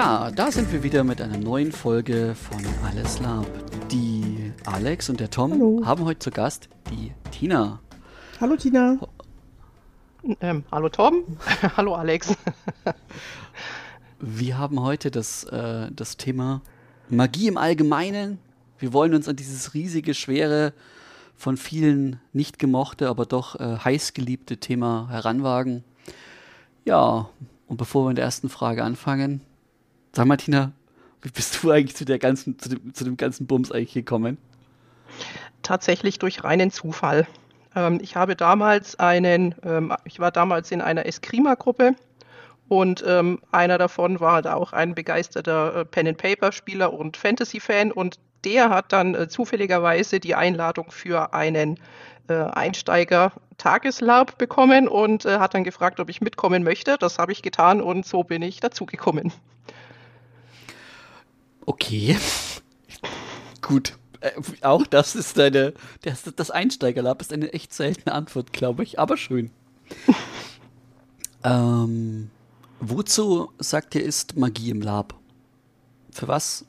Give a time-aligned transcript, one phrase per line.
[0.00, 3.46] Ja, da sind wir wieder mit einer neuen Folge von Alles Lab.
[3.90, 5.82] Die Alex und der Tom Hallo.
[5.84, 7.80] haben heute zu Gast die Tina.
[8.40, 8.98] Hallo Tina.
[10.40, 11.36] Ähm, hallo Tom.
[11.76, 12.34] hallo Alex.
[14.20, 16.62] Wir haben heute das, äh, das Thema
[17.10, 18.38] Magie im Allgemeinen.
[18.78, 20.72] Wir wollen uns an dieses riesige, schwere,
[21.36, 25.84] von vielen nicht gemochte, aber doch äh, heiß geliebte Thema heranwagen.
[26.86, 27.28] Ja,
[27.66, 29.42] und bevor wir mit der ersten Frage anfangen,
[30.12, 30.72] sag mal, Tina,
[31.22, 34.38] wie bist du eigentlich zu der ganzen, zu dem, zu dem ganzen Bums eigentlich gekommen?
[35.62, 37.26] Tatsächlich durch reinen Zufall.
[37.76, 41.94] Ähm, ich habe damals einen, ähm, ich war damals in einer Eskrima-Gruppe
[42.68, 48.70] und ähm, einer davon war da auch ein begeisterter äh, Pen-and-Paper-Spieler und Fantasy-Fan und der
[48.70, 51.78] hat dann äh, zufälligerweise die Einladung für einen
[52.28, 56.96] äh, Einsteiger-Tageslab bekommen und äh, hat dann gefragt, ob ich mitkommen möchte.
[56.98, 59.32] Das habe ich getan und so bin ich dazugekommen.
[61.70, 62.16] Okay.
[63.62, 63.96] Gut.
[64.20, 64.32] Äh,
[64.62, 65.72] auch das ist deine,
[66.02, 69.52] das, das Einsteigerlab ist eine echt seltene Antwort, glaube ich, aber schön.
[71.44, 72.28] ähm,
[72.80, 75.14] wozu sagt ihr ist Magie im Lab?
[76.10, 76.64] Für was?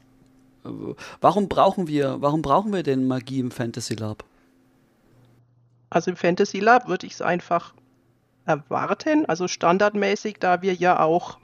[1.20, 4.24] Warum brauchen wir, warum brauchen wir denn Magie im Fantasy Lab?
[5.90, 7.74] Also im Fantasy Lab würde ich es einfach
[8.46, 11.40] erwarten, also standardmäßig, da wir ja auch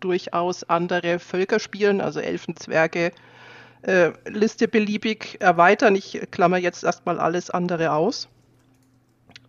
[0.00, 3.12] durchaus andere Völker spielen, also Elfen, Zwerge,
[3.82, 5.94] äh, Liste beliebig erweitern.
[5.94, 8.28] Ich klammer jetzt erstmal alles andere aus.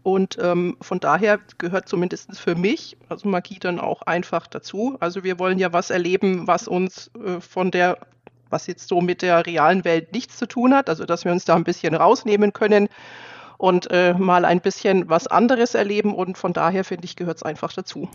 [0.03, 4.97] Und ähm, von daher gehört zumindest für mich, also Magie dann auch einfach dazu.
[4.99, 7.97] Also wir wollen ja was erleben, was uns äh, von der,
[8.49, 11.45] was jetzt so mit der realen Welt nichts zu tun hat, also dass wir uns
[11.45, 12.87] da ein bisschen rausnehmen können
[13.57, 16.15] und äh, mal ein bisschen was anderes erleben.
[16.15, 18.09] Und von daher finde ich, gehört es einfach dazu.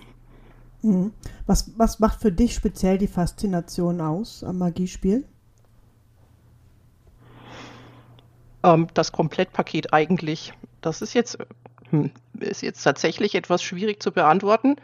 [0.84, 1.14] Mhm.
[1.46, 5.24] Was, was macht für dich speziell die Faszination aus am Magiespiel?
[8.62, 10.52] Ähm, das Komplettpaket eigentlich.
[10.82, 11.38] Das ist jetzt,
[11.88, 14.76] hm, ist jetzt tatsächlich etwas schwierig zu beantworten.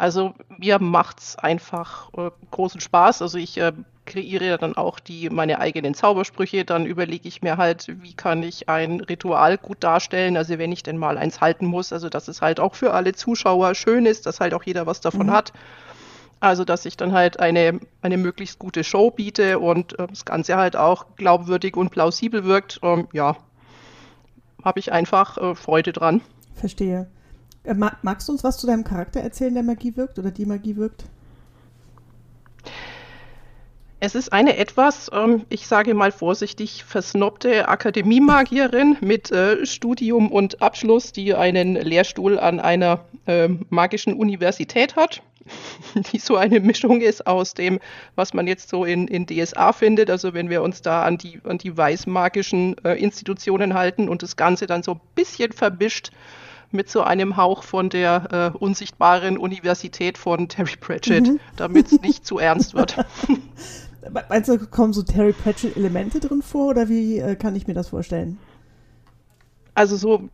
[0.00, 3.20] Also mir macht es einfach äh, großen Spaß.
[3.20, 3.72] Also ich äh,
[4.06, 6.64] kreiere dann auch die, meine eigenen Zaubersprüche.
[6.64, 10.38] Dann überlege ich mir halt, wie kann ich ein Ritual gut darstellen.
[10.38, 11.92] Also wenn ich denn mal eins halten muss.
[11.92, 15.02] Also dass es halt auch für alle Zuschauer schön ist, dass halt auch jeder was
[15.02, 15.32] davon mhm.
[15.32, 15.52] hat.
[16.40, 20.56] Also dass ich dann halt eine, eine möglichst gute Show biete und äh, das Ganze
[20.56, 22.80] halt auch glaubwürdig und plausibel wirkt.
[22.82, 23.36] Ähm, ja,
[24.64, 26.22] habe ich einfach äh, Freude dran.
[26.54, 27.10] Verstehe.
[27.64, 30.76] Äh, magst du uns was zu deinem Charakter erzählen, der Magie wirkt oder die Magie
[30.76, 31.04] wirkt?
[34.02, 40.62] Es ist eine etwas, ähm, ich sage mal vorsichtig, versnobte Akademiemagierin mit äh, Studium und
[40.62, 45.22] Abschluss, die einen Lehrstuhl an einer äh, magischen Universität hat,
[46.12, 47.78] die so eine Mischung ist aus dem,
[48.14, 50.08] was man jetzt so in, in DSA findet.
[50.08, 54.36] Also wenn wir uns da an die, an die weißmagischen äh, Institutionen halten und das
[54.36, 56.10] Ganze dann so ein bisschen verbischt
[56.70, 61.40] mit so einem Hauch von der äh, unsichtbaren Universität von Terry Pratchett, mhm.
[61.56, 62.96] damit es nicht zu ernst wird.
[64.28, 67.88] Meinst du, kommen so Terry Pratchett-Elemente drin vor oder wie äh, kann ich mir das
[67.88, 68.38] vorstellen?
[69.74, 70.28] Also so,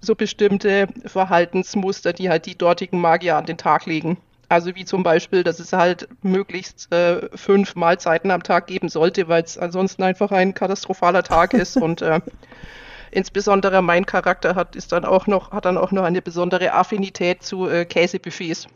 [0.00, 4.16] so bestimmte Verhaltensmuster, die halt die dortigen Magier an den Tag legen.
[4.48, 9.28] Also wie zum Beispiel, dass es halt möglichst äh, fünf Mahlzeiten am Tag geben sollte,
[9.28, 12.20] weil es ansonsten einfach ein katastrophaler Tag ist und äh,
[13.10, 17.42] insbesondere mein Charakter hat ist dann auch noch hat dann auch noch eine besondere Affinität
[17.42, 18.68] zu äh, Käsebuffets.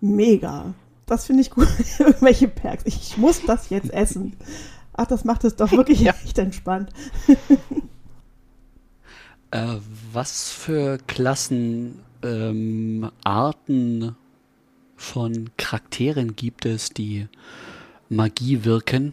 [0.00, 0.74] Mega.
[1.06, 1.68] Das finde ich gut.
[1.98, 2.84] Irgendwelche Perks.
[2.86, 4.36] Ich muss das jetzt essen.
[4.92, 6.14] Ach, das macht es doch wirklich ja.
[6.24, 6.90] echt entspannt.
[9.50, 9.76] äh,
[10.12, 14.14] was für Klassenarten ähm,
[14.96, 17.28] von Charakteren gibt es, die
[18.08, 19.12] Magie wirken?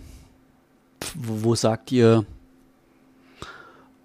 [1.16, 2.26] Wo, wo sagt ihr,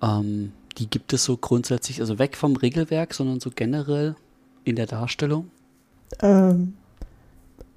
[0.02, 4.16] ähm, die gibt es so grundsätzlich, also weg vom Regelwerk, sondern so generell
[4.64, 5.50] in der Darstellung?
[6.20, 6.74] Ähm,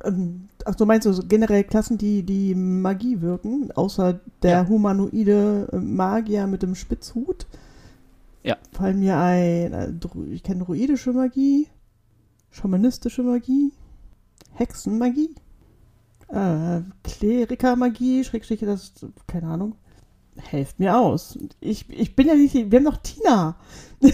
[0.03, 4.67] ähm, ach, so meinst du so generell Klassen, die die Magie wirken, außer der ja.
[4.67, 7.47] humanoide äh, Magier mit dem Spitzhut?
[8.43, 8.57] Ja.
[8.71, 9.91] Fallen mir ein, äh,
[10.31, 11.67] ich kenne druidische Magie,
[12.51, 13.71] schamanistische Magie,
[14.53, 15.35] Hexenmagie,
[16.27, 18.93] äh, Klerikermagie, Schrägstrich, das,
[19.27, 19.75] keine Ahnung
[20.37, 21.37] helft mir aus.
[21.59, 23.55] Ich, ich bin ja nicht, wir haben noch Tina.
[24.01, 24.11] die,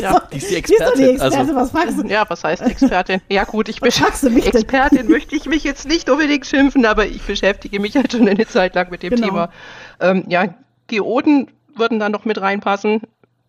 [0.00, 0.98] ja, ist, die ist die Expertin.
[0.98, 1.38] Die, die Experte.
[1.38, 2.06] Also, was fragst du?
[2.06, 3.20] Ja, was heißt Expertin?
[3.28, 7.22] Ja gut, ich beschäftige mich Expertin möchte ich mich jetzt nicht unbedingt schimpfen, aber ich
[7.22, 9.26] beschäftige mich halt schon eine Zeit lang mit dem genau.
[9.26, 9.50] Thema.
[10.00, 10.54] Ähm, ja,
[10.86, 13.02] Geoden würden da noch mit reinpassen.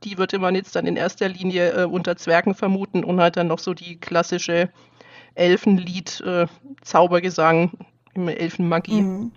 [0.03, 3.47] Die würde man jetzt dann in erster Linie äh, unter Zwergen vermuten und halt dann
[3.47, 4.69] noch so die klassische
[5.35, 6.47] Elfenlied, äh,
[6.81, 7.71] Zaubergesang,
[8.13, 9.01] im Elfenmagie.
[9.01, 9.31] Mhm.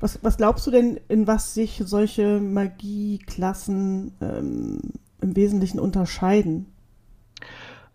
[0.00, 4.80] Was, was glaubst du denn, in was sich solche Magieklassen ähm,
[5.20, 6.66] im Wesentlichen unterscheiden?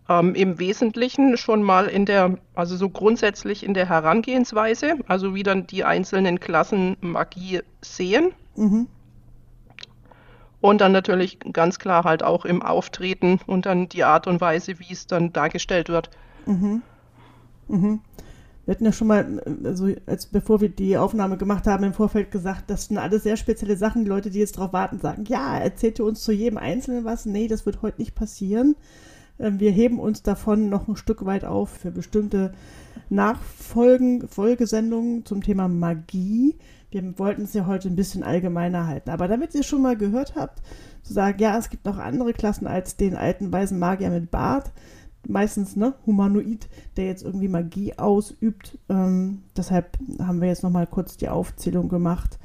[0.09, 5.43] Ähm, Im Wesentlichen schon mal in der, also so grundsätzlich in der Herangehensweise, also wie
[5.43, 8.33] dann die einzelnen Klassen Magie sehen.
[8.55, 8.87] Mhm.
[10.59, 14.79] Und dann natürlich ganz klar halt auch im Auftreten und dann die Art und Weise,
[14.79, 16.09] wie es dann dargestellt wird.
[16.45, 16.81] Mhm.
[17.67, 18.01] Mhm.
[18.65, 22.31] Wir hatten ja schon mal, also als bevor wir die Aufnahme gemacht haben, im Vorfeld
[22.31, 24.03] gesagt, das sind alles sehr spezielle Sachen.
[24.03, 27.25] Die Leute, die jetzt drauf warten, sagen, ja, erzählt ihr uns zu jedem Einzelnen was?
[27.25, 28.75] Nee, das wird heute nicht passieren.
[29.39, 32.53] Ähm, wir heben uns davon noch ein Stück weit auf für bestimmte
[33.09, 36.55] Nachfolgen, Folgesendungen zum Thema Magie.
[36.89, 39.09] Wir wollten es ja heute ein bisschen allgemeiner halten.
[39.09, 40.61] Aber damit ihr schon mal gehört habt,
[41.01, 44.71] zu sagen, ja, es gibt noch andere Klassen als den alten weisen Magier mit Bart,
[45.27, 46.67] meistens ne, humanoid,
[46.97, 48.77] der jetzt irgendwie Magie ausübt.
[48.89, 52.39] Ähm, deshalb haben wir jetzt nochmal kurz die Aufzählung gemacht.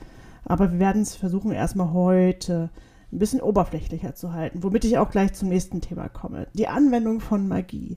[0.45, 2.71] Aber wir werden es versuchen, erstmal heute
[3.13, 6.49] ein bisschen oberflächlicher zu halten, womit ich auch gleich zum nächsten Thema komme.
[6.55, 7.97] Die Anwendung von Magie.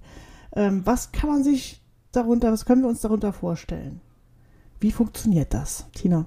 [0.53, 1.81] Ähm, was kann man sich
[2.11, 4.01] darunter, was können wir uns darunter vorstellen?
[4.79, 6.25] Wie funktioniert das, Tina?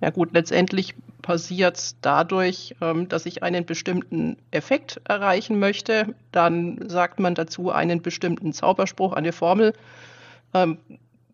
[0.00, 6.14] Ja gut, letztendlich passiert dadurch, ähm, dass ich einen bestimmten Effekt erreichen möchte.
[6.32, 9.72] Dann sagt man dazu einen bestimmten Zauberspruch, eine Formel,
[10.52, 10.78] ähm,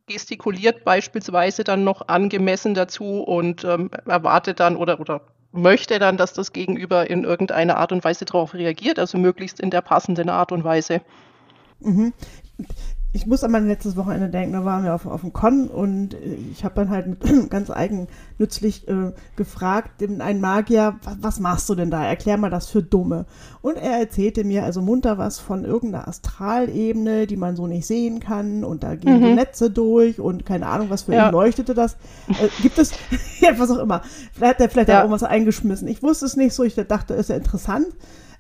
[0.06, 5.20] gestikuliert beispielsweise dann noch angemessen dazu und ähm, erwartet dann oder, oder
[5.52, 9.70] möchte dann, dass das Gegenüber in irgendeiner Art und Weise darauf reagiert, also möglichst in
[9.70, 11.00] der passenden Art und Weise.
[11.80, 12.12] Mhm
[13.12, 16.12] ich muss an mein letztes Wochenende denken, da waren wir auf, auf dem Con und
[16.12, 17.20] äh, ich habe dann halt mit,
[17.50, 22.04] ganz eigennützlich äh, gefragt, einen Magier, was, was, machst du denn da?
[22.04, 23.24] Erklär mal das für Dumme.
[23.62, 28.20] Und er erzählte mir also munter was von irgendeiner Astralebene, die man so nicht sehen
[28.20, 29.24] kann und da gehen mhm.
[29.24, 31.28] die Netze durch und keine Ahnung, was für ja.
[31.28, 31.94] ihn leuchtete das.
[32.28, 32.92] Äh, gibt es,
[33.40, 34.02] ja, was auch immer.
[34.34, 35.00] Vielleicht hat er vielleicht ja.
[35.00, 35.88] irgendwas eingeschmissen.
[35.88, 37.86] Ich wusste es nicht so, ich dachte, ist ja interessant.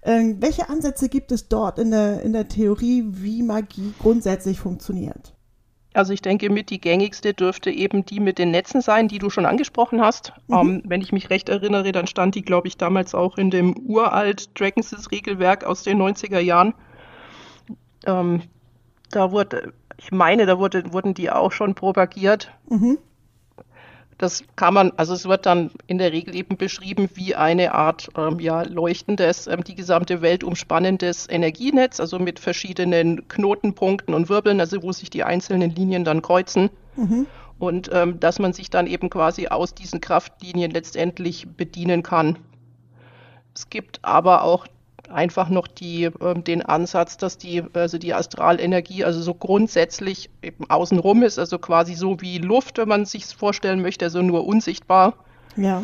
[0.08, 5.34] Ähm, welche Ansätze gibt es dort in der, in der Theorie, wie Magie grundsätzlich funktioniert?
[5.92, 9.28] Also ich denke, mit die gängigste dürfte eben die mit den Netzen sein, die du
[9.28, 10.32] schon angesprochen hast.
[10.46, 10.56] Mhm.
[10.56, 13.76] Ähm, wenn ich mich recht erinnere, dann stand die, glaube ich, damals auch in dem
[13.86, 16.72] uralt Dragons Regelwerk aus den 90er Jahren.
[18.06, 18.44] Ähm,
[19.10, 22.50] da wurde, ich meine, da wurde, wurden die auch schon propagiert.
[22.70, 22.96] Mhm.
[24.18, 28.10] Das kann man, also es wird dann in der Regel eben beschrieben wie eine Art
[28.16, 34.58] ähm, ja, leuchtendes, ähm, die gesamte Welt umspannendes Energienetz, also mit verschiedenen Knotenpunkten und Wirbeln,
[34.58, 36.70] also wo sich die einzelnen Linien dann kreuzen.
[36.96, 37.26] Mhm.
[37.60, 42.38] Und ähm, dass man sich dann eben quasi aus diesen Kraftlinien letztendlich bedienen kann.
[43.54, 44.66] Es gibt aber auch
[45.10, 50.68] einfach noch die, äh, den Ansatz, dass die, also die Astralenergie also so grundsätzlich eben
[50.68, 55.14] außenrum ist, also quasi so wie Luft, wenn man sich vorstellen möchte, also nur unsichtbar.
[55.56, 55.82] Ja.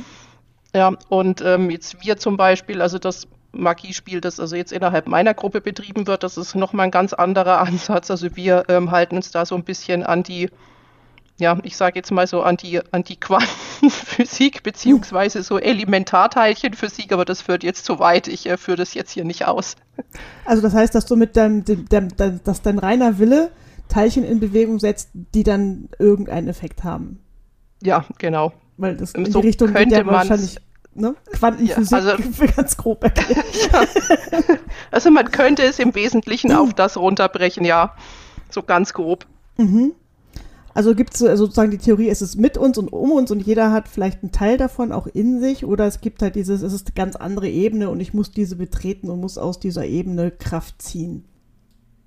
[0.74, 5.32] Ja, und ähm, jetzt wir zum Beispiel, also das Magiespiel, das also jetzt innerhalb meiner
[5.32, 8.10] Gruppe betrieben wird, das ist nochmal ein ganz anderer Ansatz.
[8.10, 10.50] Also wir ähm, halten uns da so ein bisschen an die
[11.38, 17.24] ja, ich sage jetzt mal so an die, an die Quantenphysik beziehungsweise so Elementarteilchenphysik, aber
[17.24, 18.28] das führt jetzt zu weit.
[18.28, 19.76] Ich äh, führe das jetzt hier nicht aus.
[20.44, 23.50] Also das heißt, dass du mit deinem, dem, dem, dem, dass dein reiner Wille
[23.88, 27.20] Teilchen in Bewegung setzt, die dann irgendeinen Effekt haben.
[27.82, 28.52] Ja, genau.
[28.76, 30.58] Weil das in so die Richtung könnte geht ja wahrscheinlich
[30.94, 31.16] ne?
[31.32, 32.22] Quantenphysik ja, also,
[32.56, 33.44] ganz grob erklärt.
[33.72, 33.84] ja.
[34.90, 37.96] Also man könnte es im Wesentlichen auf das runterbrechen, ja.
[38.50, 39.26] So ganz grob.
[39.56, 39.94] Mhm.
[40.74, 43.70] Also gibt es sozusagen die Theorie, es ist mit uns und um uns und jeder
[43.70, 46.88] hat vielleicht einen Teil davon auch in sich oder es gibt halt dieses, es ist
[46.88, 50.82] eine ganz andere Ebene und ich muss diese betreten und muss aus dieser Ebene Kraft
[50.82, 51.24] ziehen.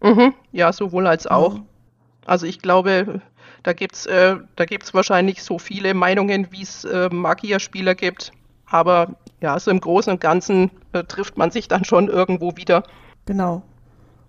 [0.04, 1.56] Mhm, ja, sowohl als auch.
[1.56, 1.66] Mhm.
[2.26, 3.22] Also ich glaube,
[3.64, 4.36] da gibt es äh,
[4.92, 8.34] wahrscheinlich so viele Meinungen, wie es äh, Magierspieler gibt.
[8.66, 12.84] Aber ja, so im Großen und Ganzen äh, trifft man sich dann schon irgendwo wieder.
[13.26, 13.64] Genau.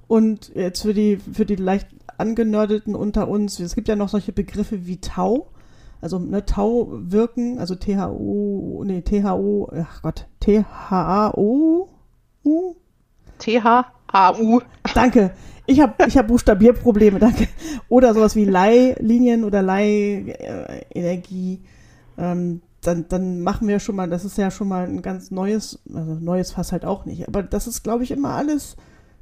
[0.07, 4.33] Und jetzt für die, für die leicht Angenördeten unter uns, es gibt ja noch solche
[4.33, 5.51] Begriffe wie Tau,
[6.01, 11.89] also ne, Tau wirken, also THO, nee, THO, ach Gott, THAO,
[12.45, 12.75] U?
[13.39, 14.61] THAU.
[14.95, 15.33] Danke.
[15.67, 17.49] Ich habe ich hab Buchstabierprobleme, danke.
[17.89, 21.61] Oder sowas wie Leihlinien oder Leihenergie.
[22.17, 25.79] Ähm, dann, dann machen wir schon mal, das ist ja schon mal ein ganz neues,
[25.93, 27.29] also neues Fass halt auch nicht.
[27.29, 28.77] Aber das ist, glaube ich, immer alles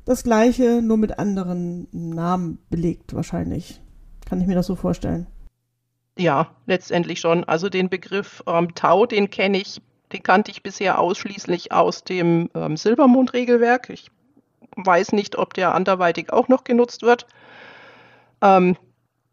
[0.07, 3.81] das gleiche, nur mit anderen Namen belegt wahrscheinlich.
[4.27, 5.27] Kann ich mir das so vorstellen?
[6.19, 7.45] Ja, letztendlich schon.
[7.45, 9.83] Also den Begriff ähm, Tau, den kenne ich,
[10.13, 13.91] den kannte ich bisher ausschließlich aus dem ähm, Silbermond-Regelwerk.
[13.91, 14.11] Ich
[14.77, 17.27] weiß nicht, ob der anderweitig auch noch genutzt wird.
[18.41, 18.77] Ähm,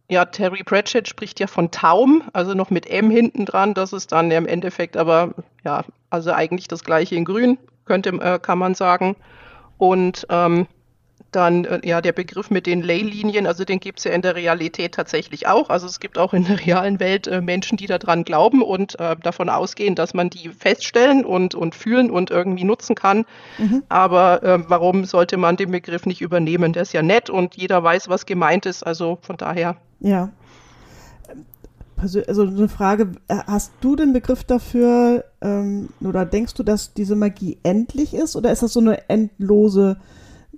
[0.09, 3.73] Ja, Terry Pratchett spricht ja von Taum, also noch mit M hinten dran.
[3.73, 8.37] Das ist dann im Endeffekt aber, ja, also eigentlich das gleiche in Grün, könnte, äh,
[8.39, 9.15] kann man sagen.
[9.83, 10.67] Und ähm,
[11.33, 14.33] dann äh, ja der Begriff mit den Leylinien, also den gibt es ja in der
[14.33, 15.69] Realität tatsächlich auch.
[15.69, 19.17] Also es gibt auch in der realen Welt äh, Menschen, die daran glauben und äh,
[19.21, 23.25] davon ausgehen, dass man die feststellen und, und fühlen und irgendwie nutzen kann.
[23.57, 23.83] Mhm.
[23.89, 26.71] Aber äh, warum sollte man den Begriff nicht übernehmen?
[26.71, 28.83] Der ist ja nett und jeder weiß, was gemeint ist.
[28.83, 29.75] Also von daher.
[29.99, 30.31] Ja.
[32.03, 37.15] Also eine Frage, äh, hast du den Begriff dafür ähm, oder denkst du, dass diese
[37.15, 39.97] Magie endlich ist oder ist das so eine endlose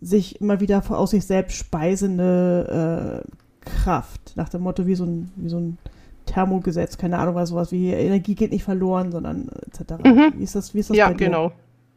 [0.01, 4.33] sich immer wieder aus sich selbst speisende äh, Kraft.
[4.35, 5.77] Nach dem Motto, wie so ein, wie so ein
[6.25, 10.03] Thermogesetz, keine Ahnung, was sowas wie Energie geht nicht verloren, sondern etc.
[10.03, 10.33] Mhm.
[10.37, 11.51] Wie ist das, wie ist das Ja, genau.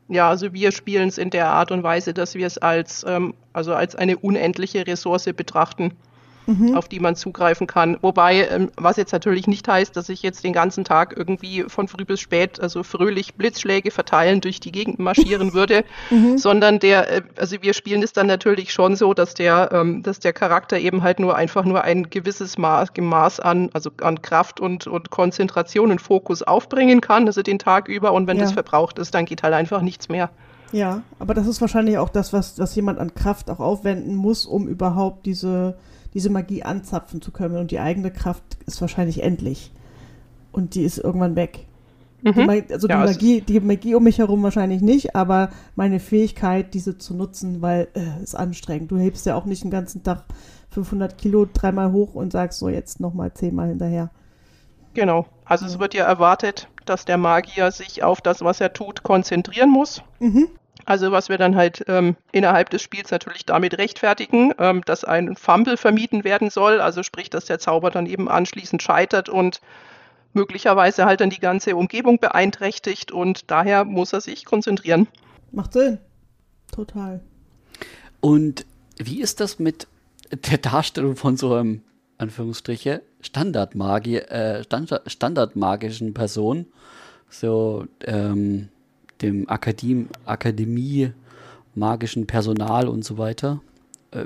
[0.08, 3.34] Ja, also wir spielen es in der Art und Weise, dass wir es als, ähm,
[3.52, 5.92] also als eine unendliche Ressource betrachten
[6.48, 6.74] mhm.
[6.74, 7.98] auf die man zugreifen kann.
[8.00, 11.88] Wobei, ähm, was jetzt natürlich nicht heißt, dass ich jetzt den ganzen Tag irgendwie von
[11.88, 16.38] früh bis spät, also fröhlich Blitzschläge verteilen durch die Gegend marschieren würde, mhm.
[16.38, 20.18] sondern der, äh, also wir spielen es dann natürlich schon so, dass der, ähm, dass
[20.20, 24.60] der Charakter eben halt nur einfach nur ein gewisses Maß, Maß an, also an Kraft
[24.60, 28.44] und, und Konzentration und Fokus aufbringen kann, also den Tag über und wenn ja.
[28.44, 30.30] das verbraucht ist, dann geht halt einfach nichts mehr.
[30.72, 34.44] Ja, aber das ist wahrscheinlich auch das, was, was jemand an Kraft auch aufwenden muss,
[34.44, 35.76] um überhaupt diese
[36.14, 37.56] diese Magie anzapfen zu können.
[37.56, 39.72] Und die eigene Kraft ist wahrscheinlich endlich.
[40.52, 41.66] Und die ist irgendwann weg.
[42.22, 42.32] Mhm.
[42.34, 46.74] Die, also ja, die, Magie, die Magie um mich herum wahrscheinlich nicht, aber meine Fähigkeit,
[46.74, 48.90] diese zu nutzen, weil es äh, ist anstrengend.
[48.90, 50.24] Du hebst ja auch nicht den ganzen Tag
[50.70, 54.10] 500 Kilo dreimal hoch und sagst so jetzt nochmal zehnmal hinterher.
[54.94, 55.26] Genau.
[55.44, 59.70] Also es wird ja erwartet, dass der Magier sich auf das, was er tut, konzentrieren
[59.70, 60.02] muss.
[60.18, 60.48] Mhm.
[60.84, 65.36] Also was wir dann halt ähm, innerhalb des Spiels natürlich damit rechtfertigen, ähm, dass ein
[65.36, 69.60] Fumble vermieden werden soll, also sprich, dass der Zauber dann eben anschließend scheitert und
[70.32, 75.08] möglicherweise halt dann die ganze Umgebung beeinträchtigt und daher muss er sich konzentrieren.
[75.52, 75.98] Macht Sinn.
[76.72, 77.20] Total.
[78.20, 78.64] Und
[78.96, 79.88] wie ist das mit
[80.30, 81.82] der Darstellung von so einem,
[82.18, 86.66] Anführungsstriche, Standardmagie, äh, Standard, standardmagischen Person?
[87.30, 88.68] So, ähm,
[89.22, 91.12] dem Akademie, Akademie
[91.74, 93.60] magischen Personal und so weiter.
[94.10, 94.24] Äh,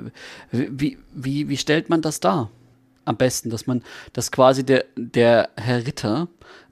[0.51, 2.51] wie, wie, wie stellt man das dar?
[3.05, 3.83] Am besten, dass man,
[4.13, 6.29] dass quasi der, der Herr Ritter,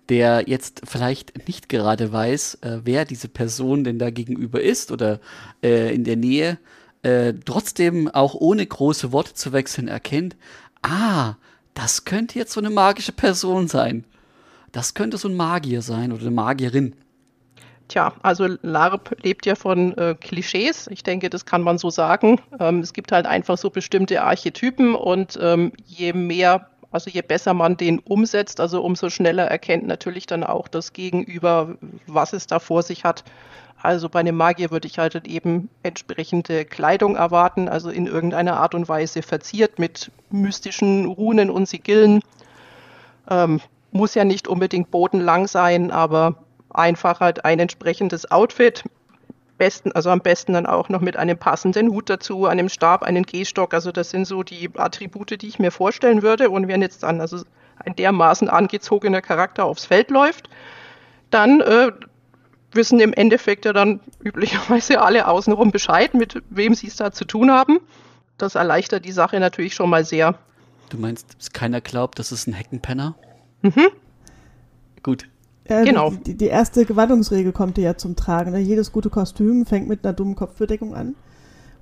[0.09, 5.21] der jetzt vielleicht nicht gerade weiß, äh, wer diese Person denn da gegenüber ist oder
[5.63, 6.59] äh, in der Nähe,
[7.03, 10.37] äh, trotzdem auch ohne große Worte zu wechseln erkennt,
[10.83, 11.35] ah,
[11.75, 14.05] das könnte jetzt so eine magische Person sein.
[14.73, 16.95] Das könnte so ein Magier sein oder eine Magierin.
[17.89, 20.87] Tja, also LARP lebt ja von äh, Klischees.
[20.93, 22.41] Ich denke, das kann man so sagen.
[22.61, 27.53] Ähm, es gibt halt einfach so bestimmte Archetypen und ähm, je mehr, also je besser
[27.53, 32.61] man den umsetzt, also umso schneller erkennt natürlich dann auch das Gegenüber, was es da
[32.61, 33.25] vor sich hat.
[33.83, 38.75] Also bei einem Magier würde ich halt eben entsprechende Kleidung erwarten, also in irgendeiner Art
[38.75, 42.21] und Weise verziert mit mystischen Runen und Sigillen.
[43.29, 43.61] Ähm,
[43.93, 46.37] muss ja nicht unbedingt bodenlang sein, aber
[46.69, 48.85] einfach halt ein entsprechendes Outfit.
[49.57, 53.25] Besten, also am besten dann auch noch mit einem passenden Hut dazu, einem Stab, einen
[53.25, 53.75] Gehstock.
[53.75, 56.49] Also das sind so die Attribute, die ich mir vorstellen würde.
[56.49, 57.43] Und wenn jetzt dann also
[57.77, 60.49] ein dermaßen angezogener Charakter aufs Feld läuft,
[61.31, 61.93] dann äh,
[62.73, 67.25] wissen im Endeffekt ja dann üblicherweise alle außenrum Bescheid, mit wem sie es da zu
[67.25, 67.79] tun haben.
[68.39, 70.39] Das erleichtert die Sache natürlich schon mal sehr.
[70.89, 73.15] Du meinst, dass keiner glaubt, das ist ein Heckenpenner?
[73.63, 73.89] Mhm.
[75.03, 75.29] Gut.
[75.69, 76.11] Ja, genau.
[76.11, 78.51] Die, die, erste Gewandungsregel kommt ja zum Tragen.
[78.51, 78.59] Ne?
[78.59, 81.15] Jedes gute Kostüm fängt mit einer dummen Kopfbedeckung an.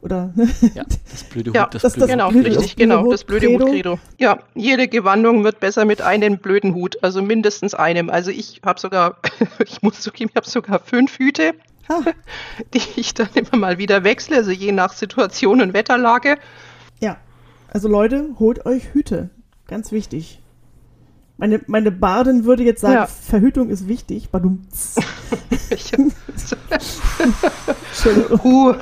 [0.00, 0.33] Oder?
[0.75, 2.45] ja, das blöde Hut, ja, das, das, blöde genau, Hut.
[2.45, 3.99] Richtig, genau, das blöde Hut Credo.
[4.19, 8.11] Ja, jede Gewandung wird besser mit einem blöden Hut, also mindestens einem.
[8.11, 9.17] Also ich habe sogar,
[9.64, 11.55] ich muss zugeben, ich habe sogar fünf Hüte,
[11.88, 12.00] ah.
[12.75, 16.38] die ich dann immer mal wieder wechsle, also je nach Situation und Wetterlage.
[17.00, 17.17] Ja,
[17.69, 19.31] also Leute, holt euch Hüte.
[19.67, 20.40] Ganz wichtig.
[21.38, 23.07] Meine, meine Bardin würde jetzt sagen, ja.
[23.07, 24.30] Verhütung ist wichtig.
[24.30, 24.62] Badum.
[28.45, 28.75] uh.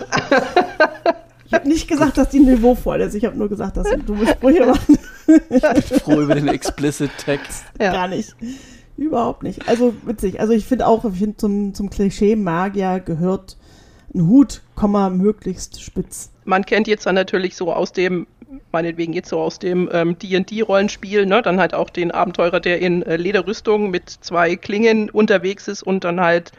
[1.45, 3.15] Ich habe nicht gesagt, dass die niveauvoll ist.
[3.15, 4.99] Ich habe nur gesagt, dass sie dumme Sprüche machen.
[5.27, 7.65] ich bin froh über den explicit Text.
[7.79, 7.93] Ja.
[7.93, 8.35] Gar nicht.
[8.97, 9.69] Überhaupt nicht.
[9.69, 10.41] Also witzig.
[10.41, 13.59] Also ich finde auch, ich finde zum, zum Klischee Magier gehört
[14.15, 16.31] ein Hut, Komma, möglichst spitz.
[16.45, 18.27] Man kennt jetzt dann natürlich so aus dem
[18.73, 23.03] meinetwegen jetzt so aus dem ähm, D&D-Rollenspiel, ne, dann halt auch den Abenteurer, der in
[23.03, 26.53] äh, Lederrüstung mit zwei Klingen unterwegs ist und dann halt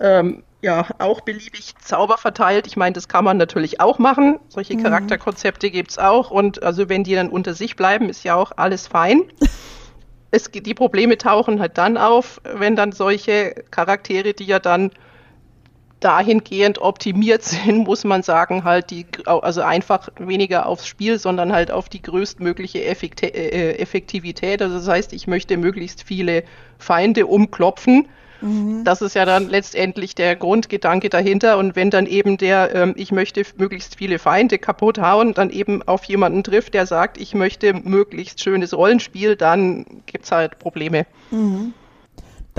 [0.00, 2.66] ähm, ja auch beliebig Zauber verteilt.
[2.66, 4.38] Ich meine, das kann man natürlich auch machen.
[4.48, 4.82] Solche Mhm.
[4.82, 6.30] Charakterkonzepte gibt's auch.
[6.30, 9.22] Und also wenn die dann unter sich bleiben, ist ja auch alles fein.
[10.30, 14.90] Es, die Probleme tauchen halt dann auf, wenn dann solche Charaktere, die ja dann
[16.00, 21.70] dahingehend optimiert sind, muss man sagen, halt die, also einfach weniger aufs Spiel, sondern halt
[21.70, 24.62] auf die größtmögliche äh, Effektivität.
[24.62, 26.44] Also das heißt, ich möchte möglichst viele
[26.78, 28.08] Feinde umklopfen.
[28.84, 31.58] Das ist ja dann letztendlich der Grundgedanke dahinter.
[31.58, 35.82] Und wenn dann eben der, ähm, ich möchte möglichst viele Feinde kaputt hauen, dann eben
[35.82, 41.06] auf jemanden trifft, der sagt, ich möchte möglichst schönes Rollenspiel, dann gibt's halt Probleme.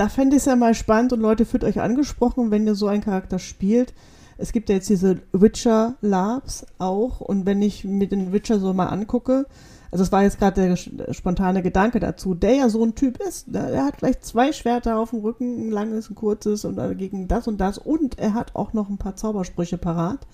[0.00, 2.86] Da fände ich es ja mal spannend und Leute, fühlt euch angesprochen, wenn ihr so
[2.86, 3.92] einen Charakter spielt.
[4.38, 8.72] Es gibt ja jetzt diese Witcher Labs auch und wenn ich mir den Witcher so
[8.72, 9.44] mal angucke,
[9.90, 13.48] also es war jetzt gerade der spontane Gedanke dazu, der ja so ein Typ ist,
[13.48, 13.58] ne?
[13.72, 17.46] er hat vielleicht zwei Schwerter auf dem Rücken, ein langes, ein kurzes und gegen das
[17.46, 20.26] und das und er hat auch noch ein paar Zaubersprüche parat.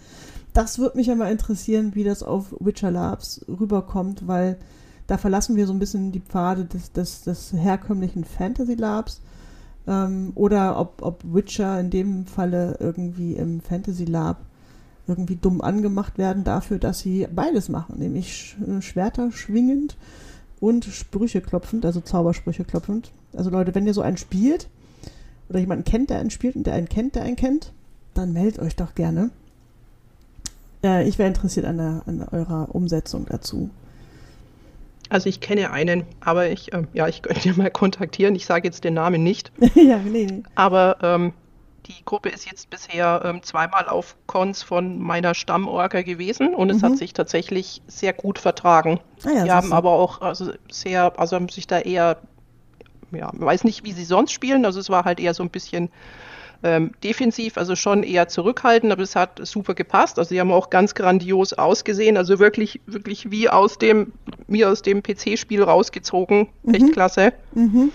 [0.52, 4.58] Das würde mich ja mal interessieren, wie das auf Witcher Labs rüberkommt, weil
[5.08, 9.22] da verlassen wir so ein bisschen die Pfade des, des, des herkömmlichen Fantasy Labs
[9.86, 14.38] ähm, oder ob, ob Witcher in dem Falle irgendwie im Fantasy Lab
[15.08, 19.96] irgendwie dumm angemacht werden dafür, dass sie beides machen, nämlich Sch- Schwerter schwingend
[20.58, 23.12] und Sprüche klopfend, also Zaubersprüche klopfend.
[23.32, 24.68] Also Leute, wenn ihr so einen spielt
[25.48, 27.72] oder jemanden kennt, der einen spielt und der einen kennt, der einen kennt,
[28.14, 29.30] dann meldet euch doch gerne.
[30.82, 33.70] Äh, ich wäre interessiert an, der, an eurer Umsetzung dazu.
[35.08, 38.34] Also ich kenne einen, aber ich, ähm, ja, ich könnte ihn mal kontaktieren.
[38.34, 39.52] Ich sage jetzt den Namen nicht.
[39.74, 40.42] ja, nee, nee.
[40.54, 41.32] Aber ähm,
[41.86, 46.78] die Gruppe ist jetzt bisher ähm, zweimal auf Cons von meiner Stammorga gewesen und es
[46.78, 46.86] Mhm.
[46.86, 48.98] hat sich tatsächlich sehr gut vertragen.
[49.24, 49.76] Ah ja, die haben du.
[49.76, 52.18] aber auch also sehr, also haben sich da eher,
[53.12, 54.64] ja, weiß nicht, wie sie sonst spielen.
[54.64, 55.90] Also es war halt eher so ein bisschen
[56.62, 60.18] ähm, defensiv, also schon eher zurückhaltend, aber es hat super gepasst.
[60.18, 64.12] Also sie haben auch ganz grandios ausgesehen, also wirklich, wirklich wie aus dem,
[64.48, 66.48] wie aus dem PC-Spiel rausgezogen.
[66.72, 67.32] Echt klasse.
[67.54, 67.92] Mhm.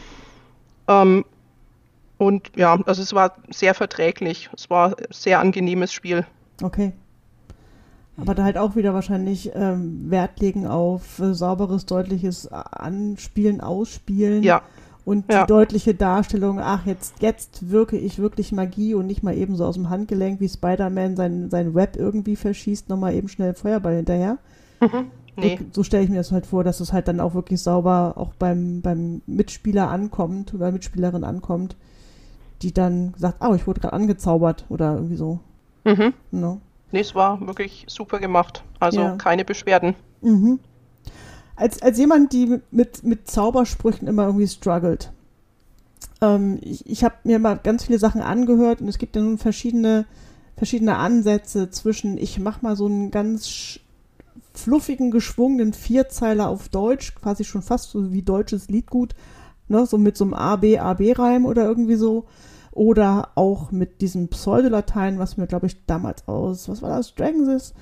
[0.87, 1.25] Ähm,
[2.17, 4.49] und ja, also es war sehr verträglich.
[4.55, 6.25] Es war ein sehr angenehmes Spiel.
[6.61, 6.93] Okay.
[8.17, 14.43] Aber da halt auch wieder wahrscheinlich ähm, Wert legen auf äh, sauberes, deutliches Anspielen, Ausspielen
[14.43, 14.61] Ja,
[15.03, 15.41] und ja.
[15.41, 19.65] die deutliche Darstellung, ach, jetzt, jetzt wirke ich wirklich Magie und nicht mal eben so
[19.65, 24.37] aus dem Handgelenk, wie Spider-Man sein, sein Web irgendwie verschießt, nochmal eben schnell Feuerball hinterher.
[25.35, 25.57] nee.
[25.59, 28.13] So, so stelle ich mir das halt vor, dass es halt dann auch wirklich sauber
[28.15, 31.75] auch beim, beim Mitspieler ankommt oder Mitspielerin ankommt,
[32.61, 35.39] die dann sagt, oh, ich wurde gerade angezaubert oder irgendwie so.
[35.83, 36.13] Mhm.
[36.29, 36.61] No.
[36.91, 38.63] Nee, es war wirklich super gemacht.
[38.79, 39.15] Also Ja.
[39.15, 39.95] keine Beschwerden.
[40.21, 40.59] Mhm.
[41.55, 45.11] Als, als jemand, die mit, mit Zaubersprüchen immer irgendwie struggelt.
[46.21, 49.37] Ähm, ich ich habe mir mal ganz viele Sachen angehört und es gibt ja nun
[49.37, 50.05] verschiedene,
[50.55, 53.79] verschiedene Ansätze zwischen, ich mache mal so einen ganz
[54.53, 59.15] fluffigen, geschwungenen Vierzeiler auf Deutsch, quasi schon fast so wie deutsches Liedgut,
[59.67, 62.25] ne, so mit so einem A-B-A-B-Reim oder irgendwie so.
[62.73, 67.73] Oder auch mit diesem Pseudolatein, was wir, glaube ich, damals aus, was war das, Dragonsys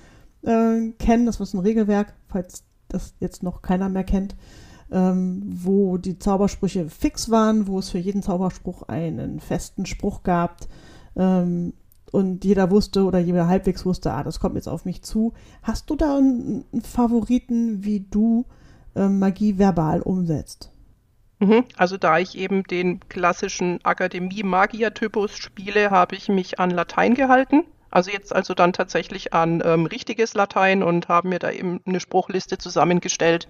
[0.41, 1.27] äh, kennen.
[1.27, 4.35] Das war so ein Regelwerk, falls das jetzt noch keiner mehr kennt,
[4.91, 10.57] ähm, wo die Zaubersprüche fix waren, wo es für jeden Zauberspruch einen festen Spruch gab
[11.15, 11.73] ähm,
[12.11, 15.33] und jeder wusste oder jeder halbwegs wusste, ah, das kommt jetzt auf mich zu.
[15.61, 18.45] Hast du da einen, Favoriten, wie du
[18.95, 20.71] ähm, Magie verbal umsetzt?
[21.39, 21.65] Mhm.
[21.77, 27.63] Also da ich eben den klassischen Akademie-Magier-Typus spiele, habe ich mich an Latein gehalten.
[27.91, 31.99] Also jetzt also dann tatsächlich an ähm, richtiges Latein und habe mir da eben eine
[31.99, 33.47] Spruchliste zusammengestellt,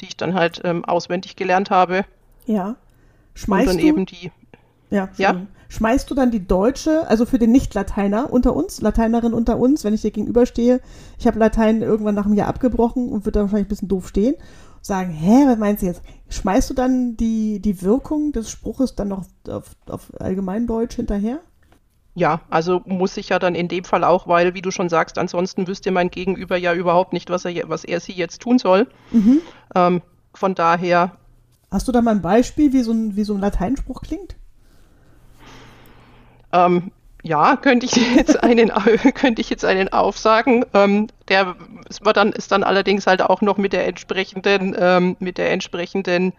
[0.00, 2.04] die ich dann halt ähm, auswendig gelernt habe.
[2.46, 2.68] Ja.
[2.68, 2.76] Und
[3.34, 4.32] Schmeißt dann du, eben die.
[5.18, 5.46] ja, Ja.
[5.70, 9.92] Schmeißt du dann die deutsche, also für den Nicht-Lateiner unter uns, Lateinerin unter uns, wenn
[9.92, 10.80] ich dir gegenüberstehe,
[11.18, 14.08] ich habe Latein irgendwann nach einem Jahr abgebrochen und würde da wahrscheinlich ein bisschen doof
[14.08, 14.34] stehen,
[14.80, 16.02] sagen, hä, was meinst du jetzt?
[16.30, 21.40] Schmeißt du dann die, die Wirkung des Spruches dann noch auf, auf Allgemeindeutsch hinterher?
[22.18, 25.18] Ja, also muss ich ja dann in dem Fall auch, weil, wie du schon sagst,
[25.18, 28.88] ansonsten wüsste mein Gegenüber ja überhaupt nicht, was er, was er sie jetzt tun soll.
[29.12, 29.40] Mhm.
[29.74, 30.02] Ähm,
[30.34, 31.12] von daher,
[31.70, 34.34] Hast du da mal ein Beispiel, wie so ein, wie so ein Lateinspruch klingt?
[36.52, 36.90] ähm,
[37.22, 38.72] ja, könnte ich jetzt einen,
[39.14, 40.64] könnte ich jetzt einen aufsagen.
[40.74, 41.54] Ähm, der
[42.02, 46.32] war dann, ist dann allerdings halt auch noch mit der entsprechenden, ähm, mit der entsprechenden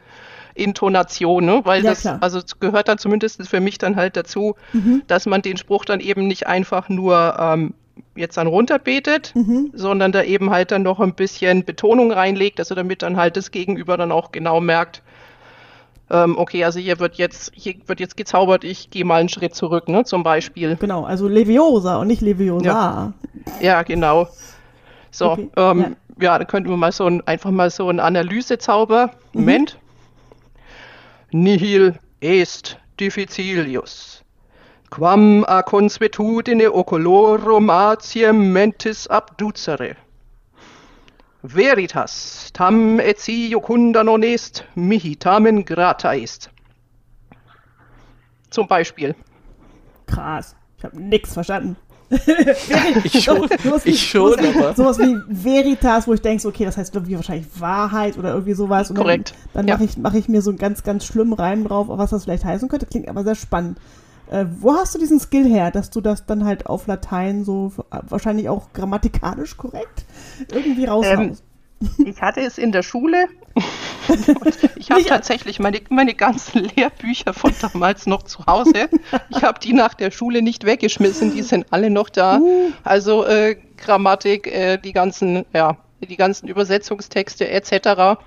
[0.59, 1.61] Intonation, ne?
[1.63, 2.17] weil Ja, das, klar.
[2.21, 5.03] also es gehört dann zumindest für mich dann halt dazu, Mhm.
[5.07, 7.73] dass man den Spruch dann eben nicht einfach nur ähm,
[8.15, 9.71] jetzt dann runterbetet, Mhm.
[9.73, 13.51] sondern da eben halt dann noch ein bisschen Betonung reinlegt, also damit dann halt das
[13.51, 15.01] Gegenüber dann auch genau merkt,
[16.11, 19.53] ähm, okay, also hier wird jetzt, hier wird jetzt gezaubert, ich gehe mal einen Schritt
[19.53, 20.75] zurück, ne, zum Beispiel.
[20.79, 22.65] Genau, also Leviosa und nicht Leviosa.
[22.65, 23.13] Ja,
[23.61, 24.27] ja genau.
[25.11, 25.87] So, Okay, ähm, ja.
[26.19, 26.37] ja.
[26.39, 29.11] dann könnten wir mal so ein, einfach mal so einen Analysezauber.
[29.33, 29.39] Mhm.
[29.41, 29.77] Moment.
[31.31, 34.23] Nihil est difficilius.
[34.89, 39.95] Quam a consuetudine oculorum atiem mentis abducere.
[41.43, 46.49] Veritas tam et si jucunda non est, mihi tamen grata est.
[48.49, 49.15] Zum Beispiel.
[50.07, 50.55] Krass.
[50.77, 51.77] Ich habe nix verstanden.
[53.03, 54.73] Ich schon, Sowas wie- ich schon, sowas wie, aber.
[54.75, 58.89] sowas wie Veritas, wo ich denke, okay, das heißt irgendwie wahrscheinlich Wahrheit oder irgendwie sowas.
[58.89, 59.73] Und Korrekt, Dann, dann ja.
[59.75, 62.45] mache ich, mach ich mir so einen ganz, ganz schlimmen Reim drauf, was das vielleicht
[62.45, 62.85] heißen könnte.
[62.85, 63.79] Klingt aber sehr spannend.
[64.31, 67.71] Äh, wo hast du diesen Skill her, dass du das dann halt auf Latein so
[67.91, 70.05] äh, wahrscheinlich auch grammatikalisch korrekt
[70.51, 71.43] irgendwie raushaust?
[72.05, 73.27] Ich hatte es in der Schule.
[74.75, 78.89] Ich habe tatsächlich meine, meine ganzen Lehrbücher von damals noch zu Hause.
[79.29, 82.39] Ich habe die nach der Schule nicht weggeschmissen, die sind alle noch da.
[82.83, 88.19] Also äh, Grammatik, äh, die ganzen, ja, die ganzen Übersetzungstexte etc.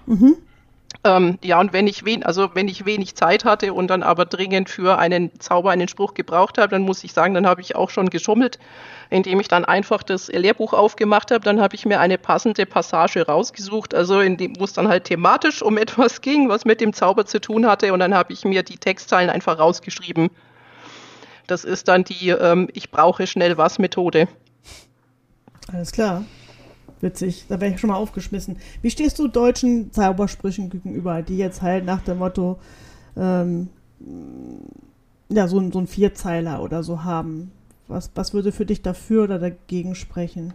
[1.05, 4.25] Ähm, ja, und wenn ich wen, also wenn ich wenig Zeit hatte und dann aber
[4.25, 7.75] dringend für einen Zauber einen Spruch gebraucht habe, dann muss ich sagen, dann habe ich
[7.75, 8.61] auch schon geschummelt,
[9.11, 11.45] indem ich dann einfach das Lehrbuch aufgemacht habe.
[11.45, 15.05] Dann habe ich mir eine passende Passage rausgesucht, also in dem, wo es dann halt
[15.05, 18.45] thematisch um etwas ging, was mit dem Zauber zu tun hatte, und dann habe ich
[18.45, 20.31] mir die Textzeilen einfach rausgeschrieben.
[21.49, 24.29] Das ist dann die ähm, Ich brauche schnell was Methode.
[25.73, 26.25] Alles klar.
[27.03, 28.57] Witzig, da wäre ich schon mal aufgeschmissen.
[28.81, 32.59] Wie stehst du deutschen Zaubersprüchen gegenüber, die jetzt halt nach dem Motto,
[33.17, 33.69] ähm,
[35.29, 37.51] ja, so, ein- so ein Vierzeiler oder so haben?
[37.89, 40.55] Was, was würde für dich dafür oder dagegen sprechen?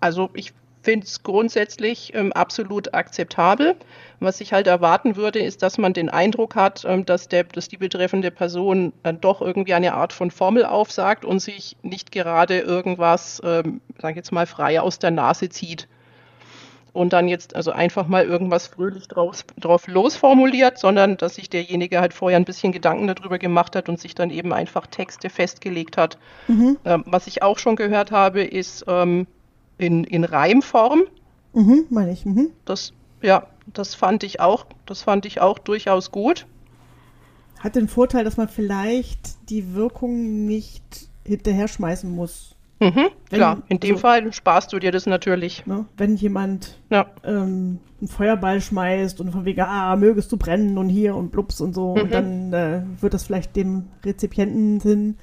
[0.00, 0.52] Also ich
[0.82, 3.76] finde es grundsätzlich ähm, absolut akzeptabel.
[4.18, 7.68] Was ich halt erwarten würde, ist, dass man den Eindruck hat, ähm, dass, der, dass
[7.68, 12.58] die betreffende Person dann doch irgendwie eine Art von Formel aufsagt und sich nicht gerade
[12.58, 15.88] irgendwas, ähm, sag ich jetzt mal, frei aus der Nase zieht.
[16.92, 22.00] Und dann jetzt also einfach mal irgendwas fröhlich drauf, drauf losformuliert, sondern dass sich derjenige
[22.00, 25.96] halt vorher ein bisschen Gedanken darüber gemacht hat und sich dann eben einfach Texte festgelegt
[25.96, 26.18] hat.
[26.84, 29.28] Ähm, was ich auch schon gehört habe, ist ähm,
[29.80, 31.02] in, in Reimform.
[31.52, 32.24] Mhm, meine ich.
[32.24, 32.50] Mhm.
[32.64, 36.46] Das, ja, das fand ich auch, das fand ich auch durchaus gut.
[37.58, 42.56] Hat den Vorteil, dass man vielleicht die Wirkung nicht hinterher schmeißen muss.
[42.82, 42.94] Mhm,
[43.28, 45.66] Wenn- klar, in dem so- Fall sparst du dir das natürlich.
[45.66, 45.84] Ne?
[45.98, 50.88] Wenn jemand Ja, ähm, einen Feuerball schmeißt und von wegen, ah, mögest du brennen und
[50.88, 51.92] hier und blups und so.
[51.92, 52.10] Und Mhm.
[52.10, 55.18] dann äh, wird das vielleicht dem Rezipienten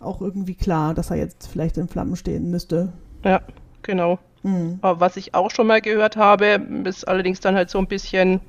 [0.00, 2.92] auch irgendwie klar, dass er jetzt vielleicht in Flammen stehen müsste.
[3.24, 3.40] ja,
[3.86, 4.18] genau.
[4.42, 4.78] Mhm.
[4.82, 8.40] Aber was ich auch schon mal gehört habe, ist allerdings dann halt so ein bisschen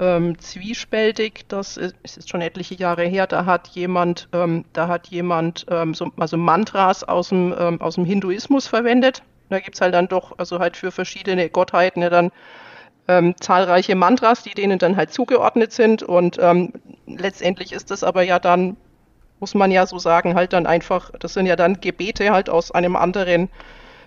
[0.00, 1.44] ähm, zwiespältig.
[1.48, 3.26] Das ist, es ist schon etliche Jahre her.
[3.26, 7.96] Da hat jemand, ähm, da hat jemand ähm, so, also Mantras aus dem, ähm, aus
[7.96, 9.22] dem Hinduismus verwendet.
[9.50, 12.32] Da gibt's halt dann doch, also halt für verschiedene Gottheiten ja dann
[13.08, 16.02] ähm, zahlreiche Mantras, die denen dann halt zugeordnet sind.
[16.02, 16.72] Und ähm,
[17.06, 18.76] letztendlich ist das aber ja dann,
[19.40, 22.70] muss man ja so sagen, halt dann einfach, das sind ja dann Gebete halt aus
[22.70, 23.50] einem anderen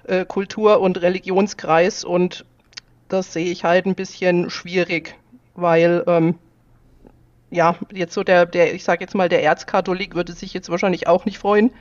[0.08, 2.46] äh, Kultur- und Religionskreis und
[3.10, 5.16] das sehe ich halt ein bisschen schwierig,
[5.56, 6.36] weil ähm,
[7.52, 11.08] ja, jetzt so der, der, ich sage jetzt mal, der Erzkatholik würde sich jetzt wahrscheinlich
[11.08, 11.72] auch nicht freuen,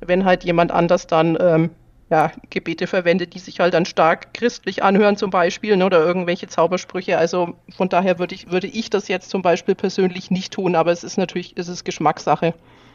[0.00, 1.70] wenn halt jemand anders dann ähm,
[2.10, 6.46] ja, Gebete verwendet, die sich halt dann stark christlich anhören zum Beispiel ne, oder irgendwelche
[6.46, 7.16] Zaubersprüche.
[7.16, 10.92] Also von daher würde ich, würde ich das jetzt zum Beispiel persönlich nicht tun, aber
[10.92, 12.54] es ist natürlich, es ist Geschmackssache.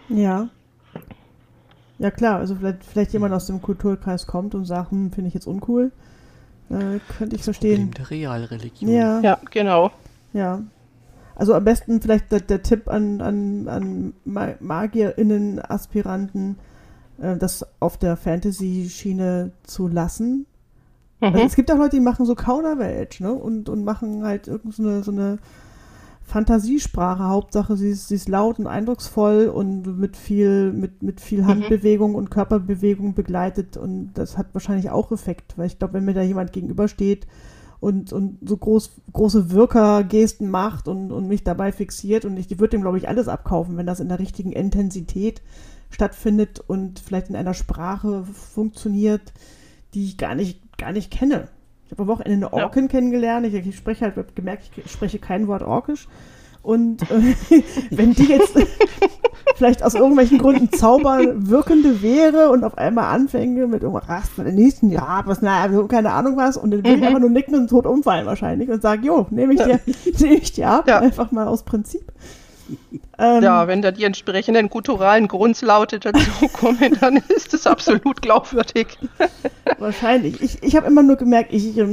[0.09, 0.49] Ja.
[1.99, 5.33] Ja klar, also vielleicht, vielleicht jemand aus dem Kulturkreis kommt und sagt, hm, finde ich
[5.33, 5.91] jetzt uncool.
[6.69, 7.89] Äh, könnte ich verstehen.
[7.89, 8.91] Problem der Realreligion.
[8.91, 9.91] Ja, ja, Ja, genau.
[11.35, 16.57] Also am besten vielleicht der, der Tipp an, an, an Ma- MagierInnen, Aspiranten,
[17.21, 20.45] äh, das auf der Fantasy-Schiene zu lassen.
[21.19, 21.45] Also Mhm.
[21.47, 23.33] es gibt auch Leute, die machen so Kauderwelsch, ne?
[23.33, 25.39] Und, und machen halt irgend so eine, so eine
[26.27, 27.23] Fantasiesprache.
[27.23, 32.15] Hauptsache, sie ist, sie ist laut und eindrucksvoll und mit viel, mit, mit viel Handbewegung
[32.15, 33.77] und Körperbewegung begleitet.
[33.77, 37.27] Und das hat wahrscheinlich auch Effekt, weil ich glaube, wenn mir da jemand gegenübersteht
[37.79, 42.71] und, und so groß, große Wirkergesten macht und, und mich dabei fixiert und ich würde
[42.71, 45.41] dem, glaube ich, alles abkaufen, wenn das in der richtigen Intensität
[45.89, 49.31] stattfindet und vielleicht in einer Sprache funktioniert,
[49.93, 51.47] die ich gar nicht, gar nicht kenne.
[51.87, 52.63] Ich habe am Wochenende eine Ja.
[52.65, 53.45] Orkin kennengelernt.
[53.47, 56.07] Ich, ich spreche halt, hab gemerkt, ich spreche kein Wort Orkisch.
[56.61, 57.33] Und äh,
[57.91, 58.53] wenn die jetzt,
[59.55, 64.89] vielleicht aus irgendwelchen Gründen Zauber wirkende wäre und auf einmal anfänge mit irgendwas, ach, nächsten
[64.91, 67.03] Jahr, was, na, keine Ahnung was, und dann würde ich Mhm.
[67.07, 69.79] einfach nur nicken und tot umfallen wahrscheinlich und sagen, jo, nehme ich dir,
[70.19, 70.99] nehme ich dir ab, Ja.
[70.99, 72.11] einfach mal aus Prinzip.
[73.17, 78.97] Ähm, Ja, wenn da die entsprechenden gutturalen Grundlaute dazu kommen, dann ist es absolut glaubwürdig.
[79.79, 80.41] Wahrscheinlich.
[80.41, 81.87] Ich, ich habe immer nur gemerkt, ich äh,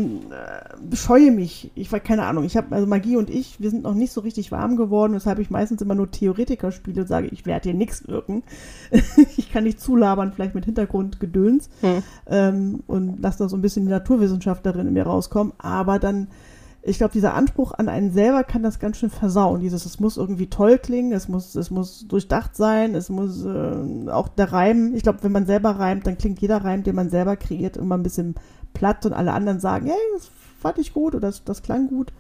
[0.95, 1.71] scheue mich.
[1.75, 2.45] Ich war keine Ahnung.
[2.45, 5.39] Ich habe also Magie und ich, wir sind noch nicht so richtig warm geworden, weshalb
[5.39, 8.43] ich meistens immer nur Theoretiker spiele und sage, ich werde hier nichts wirken.
[9.37, 12.03] ich kann nicht zulabern, vielleicht mit Hintergrundgedöns Hm.
[12.27, 15.53] ähm, und lasse da so ein bisschen die Naturwissenschaftlerin in mir rauskommen.
[15.59, 16.29] Aber dann,
[16.87, 19.61] ich glaube, dieser Anspruch an einen selber kann das ganz schön versauen.
[19.61, 24.11] Dieses, es muss irgendwie toll klingen, es muss, es muss durchdacht sein, es muss äh,
[24.11, 24.95] auch der Reim.
[24.95, 27.97] Ich glaube, wenn man selber reimt, dann klingt jeder Reim, den man selber kreiert, immer
[27.97, 28.35] ein bisschen
[28.75, 32.13] platt und alle anderen sagen, hey, das fand ich gut oder das, das klang gut.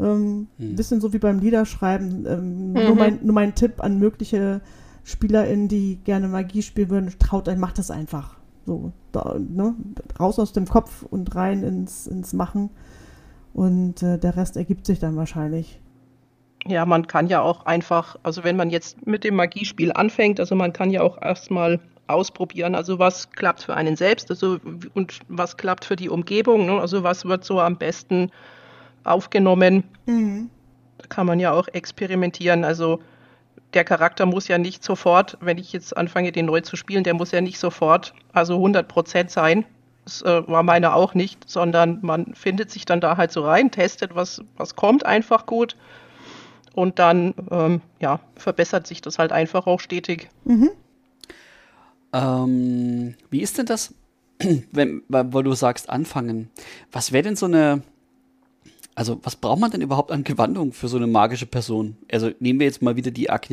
[0.00, 0.74] Ähm, Hm.
[0.76, 2.26] Bisschen so wie beim Liederschreiben.
[2.26, 2.84] Ähm, Mhm.
[2.86, 4.60] nur, mein, nur mein Tipp an mögliche
[5.04, 8.36] SpielerInnen, die gerne Magie spielen würden, traut euch, macht das einfach.
[8.66, 9.74] So, da, ne?
[10.18, 12.70] raus aus dem Kopf und rein ins, ins Machen.
[13.56, 15.80] Und äh, der Rest ergibt sich dann wahrscheinlich.
[16.66, 20.54] Ja, man kann ja auch einfach, also wenn man jetzt mit dem Magiespiel anfängt, also
[20.54, 24.58] man kann ja auch erstmal ausprobieren, also was klappt für einen selbst, also
[24.92, 26.78] und was klappt für die Umgebung, ne?
[26.78, 28.30] also was wird so am besten
[29.04, 29.84] aufgenommen.
[30.98, 33.00] Da kann man ja auch experimentieren, also
[33.72, 37.14] der Charakter muss ja nicht sofort, wenn ich jetzt anfange, den neu zu spielen, der
[37.14, 39.64] muss ja nicht sofort, also 100% sein.
[40.06, 43.72] Das äh, war meiner auch nicht, sondern man findet sich dann da halt so rein,
[43.72, 45.76] testet, was, was kommt einfach gut.
[46.74, 50.28] Und dann ähm, ja, verbessert sich das halt einfach auch stetig.
[52.12, 53.94] Ähm, wie ist denn das,
[54.72, 56.50] wenn, weil, weil du sagst, anfangen?
[56.92, 57.82] Was wäre denn so eine,
[58.94, 61.96] also was braucht man denn überhaupt an Gewandung für so eine magische Person?
[62.12, 63.48] Also nehmen wir jetzt mal wieder die, Ak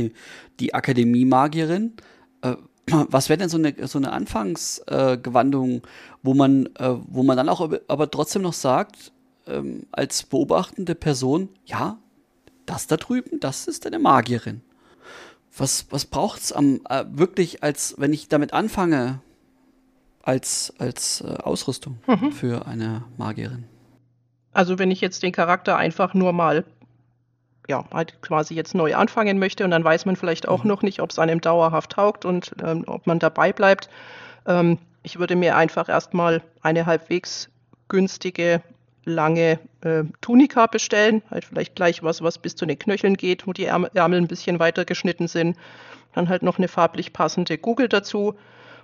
[0.60, 1.94] die Akademie-Magierin.
[2.89, 5.82] Was wäre denn so eine, so eine Anfangsgewandung, äh,
[6.22, 9.12] wo man, äh, wo man dann auch aber- trotzdem noch sagt,
[9.48, 11.98] ähm, als beobachtende Person, ja,
[12.65, 14.62] das da drüben, das ist eine Magierin.
[15.56, 19.22] Was, was braucht es am äh, wirklich, als wenn ich damit anfange,
[20.22, 22.00] als, als äh, Ausrüstung
[22.32, 23.65] für eine Magierin?
[24.52, 26.63] Also wenn ich jetzt den Charakter einfach nur mal
[27.67, 31.02] ja, halt quasi jetzt neu anfangen möchte und dann weiß man vielleicht auch noch nicht,
[31.02, 33.89] ob es einem dauerhaft taugt und ähm, ob man dabei bleibt.
[34.45, 37.49] Ähm, ich würde mir einfach erstmal eine halbwegs
[37.88, 38.62] günstige,
[39.06, 41.21] lange äh, Tunika bestellen.
[41.30, 44.60] Halt vielleicht gleich was, was bis zu den Knöcheln geht, wo die Ärmel, ein bisschen
[44.60, 45.58] weiter geschnitten sind.
[46.13, 48.36] Dann halt noch eine farblich passende Kugel dazu.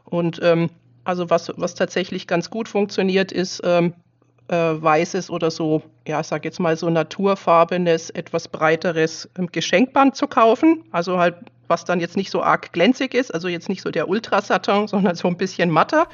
[0.06, 0.70] Und ähm,
[1.04, 3.94] also was, was tatsächlich ganz gut funktioniert, ist ähm,
[4.50, 10.16] äh, weißes oder so, ja, ich sag jetzt mal so naturfarbenes, etwas breiteres ähm, Geschenkband
[10.16, 10.84] zu kaufen.
[10.92, 11.36] Also halt,
[11.68, 15.16] was dann jetzt nicht so arg glänzig ist, also jetzt nicht so der Ultrasatin, sondern
[15.16, 16.08] so ein bisschen matter.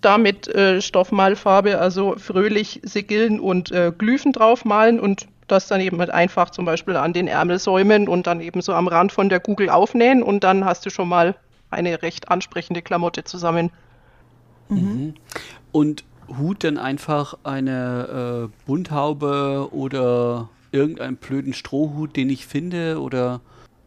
[0.00, 5.98] Da mit äh, Stoffmalfarbe, also fröhlich Sigillen und äh, Glyphen draufmalen und das dann eben
[5.98, 9.28] halt einfach zum Beispiel an den Ärmel säumen und dann eben so am Rand von
[9.28, 11.34] der Kugel aufnähen und dann hast du schon mal
[11.70, 13.70] eine recht ansprechende Klamotte zusammen.
[15.72, 16.04] Und
[16.38, 23.00] Hut denn einfach eine äh, Bunthaube oder irgendeinen blöden Strohhut, den ich finde?
[23.00, 23.40] Oder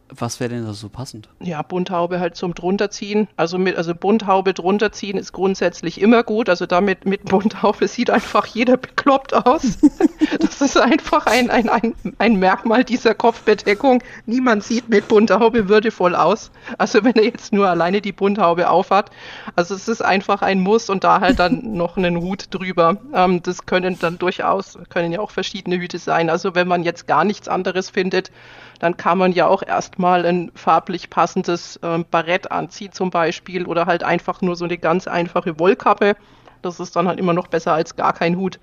[0.08, 1.28] was wäre denn da so passend?
[1.40, 3.28] Ja, Bunthaube halt zum drunterziehen.
[3.36, 6.48] Also mit, also Bunthaube drunterziehen ist grundsätzlich immer gut.
[6.48, 9.78] Also damit mit Bunthaube sieht einfach jeder bekloppt aus.
[10.40, 14.02] Das ist einfach ein, ein, ein, ein Merkmal dieser Kopfbedeckung.
[14.26, 16.50] Niemand sieht mit Bunthaube würdevoll aus.
[16.78, 19.10] Also wenn er jetzt nur alleine die Bunthaube aufhat.
[19.54, 22.98] Also es ist einfach ein Muss und da halt dann noch einen Hut drüber.
[23.12, 26.30] Ähm, das können dann durchaus, können ja auch verschiedene Hüte sein.
[26.30, 28.30] Also wenn man jetzt gar nichts anderes findet,
[28.78, 33.86] dann kann man ja auch erstmal ein farblich passendes ähm, Barett anziehen zum Beispiel oder
[33.86, 36.16] halt einfach nur so eine ganz einfache Wollkappe.
[36.62, 38.58] Das ist dann halt immer noch besser als gar kein Hut.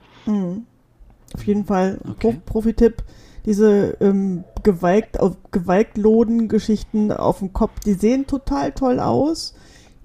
[1.33, 2.13] Auf jeden Fall Okay.
[2.19, 3.03] Pro Profi-Tipp.
[3.45, 9.53] Diese ähm, gewalkt, auf Gewaltloden-Geschichten auf dem Kopf, die sehen total toll aus.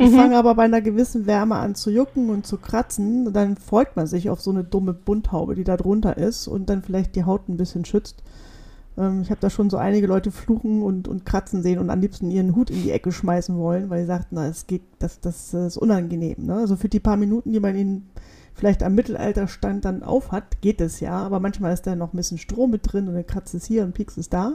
[0.01, 0.15] Die Mhm.
[0.17, 3.27] fangen aber bei einer gewissen Wärme an zu jucken und zu kratzen.
[3.27, 6.69] Und dann freut man sich auf so eine dumme Bunthaube, die da drunter ist und
[6.71, 8.23] dann vielleicht die Haut ein bisschen schützt.
[8.97, 12.01] Ähm, ich habe da schon so einige Leute fluchen und, und kratzen sehen und am
[12.01, 15.21] liebsten ihren Hut in die Ecke schmeißen wollen, weil sie sagten, na, es geht, das,
[15.21, 16.37] das ist unangenehm.
[16.47, 16.55] Ne?
[16.55, 18.07] Also für die paar Minuten, die man ihn
[18.59, 22.39] vielleicht am Mittelalterstand dann aufhat, geht es ja, aber manchmal ist da noch ein bisschen
[22.39, 24.55] Stroh mit drin und dann kratzt es hier und piekst es da.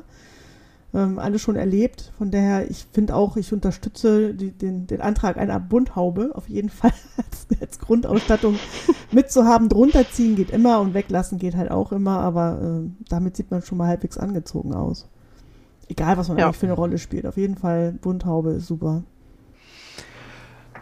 [0.94, 2.12] Ähm, alles schon erlebt.
[2.20, 6.70] Von daher, ich finde auch, ich unterstütze die, den, den Antrag einer Bunthaube auf jeden
[6.70, 8.60] Fall als, als Grundausstattung
[9.12, 9.70] mitzuhaben.
[9.70, 13.64] Drunter ziehen geht immer und weglassen geht halt auch immer, aber äh, damit sieht man
[13.64, 15.08] schon mal halbwegs angezogen aus.
[15.88, 16.46] Egal, was man Ja.
[16.46, 17.26] eigentlich für eine Rolle spielt.
[17.26, 19.04] Auf jeden Fall, Bunthaube ist super.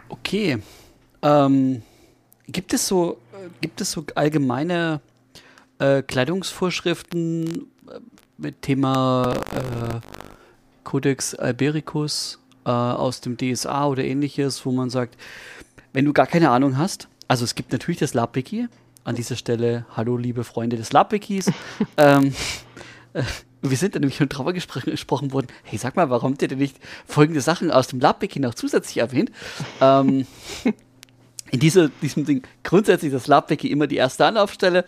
[0.09, 0.57] Okay.
[1.21, 1.81] Ähm,
[2.51, 5.01] gibt es so, äh, gibt es so allgemeine
[5.79, 7.99] äh, Kleidungsvorschriften äh,
[8.37, 9.99] mit Thema äh,
[10.83, 15.15] Codex Albericus äh, aus dem DSA oder ähnliches, wo man sagt,
[15.93, 18.67] wenn du gar keine Ahnung hast, also es gibt natürlich das LabWiki,
[19.03, 21.51] an dieser Stelle, hallo liebe Freunde des LabWikis,
[21.97, 22.33] ähm,
[23.13, 23.23] äh,
[23.63, 26.47] wir sind da nämlich schon drüber gespr gesprochen worden, hey, sag mal, warum habt ihr
[26.47, 29.31] denn nicht folgende Sachen aus dem LabWiki noch zusätzlich erwähnt?
[29.79, 30.25] Ähm,
[31.51, 34.85] in dieser, diesem Ding grundsätzlich das LabWiki immer die erste Anlaufstelle.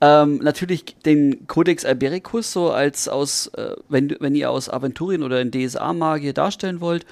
[0.00, 5.40] Ähm, natürlich den Codex Albericus, so als aus, äh, wenn, wenn ihr aus Aventurien oder
[5.40, 7.06] in DSA-Magier darstellen wollt.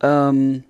[0.00, 0.64] Ähm,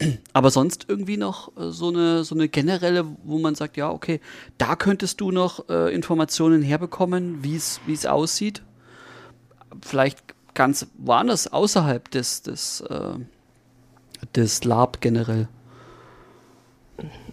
[0.32, 4.20] aber sonst irgendwie noch äh, so eine, so eine generelle, wo man sagt, ja, okay,
[4.58, 8.62] da könntest du noch äh, Informationen herbekommen, wie es wie es aussieht.
[9.80, 10.18] Vielleicht
[10.54, 13.14] ganz woanders außerhalb des, des, äh,
[14.34, 15.48] des Lab generell.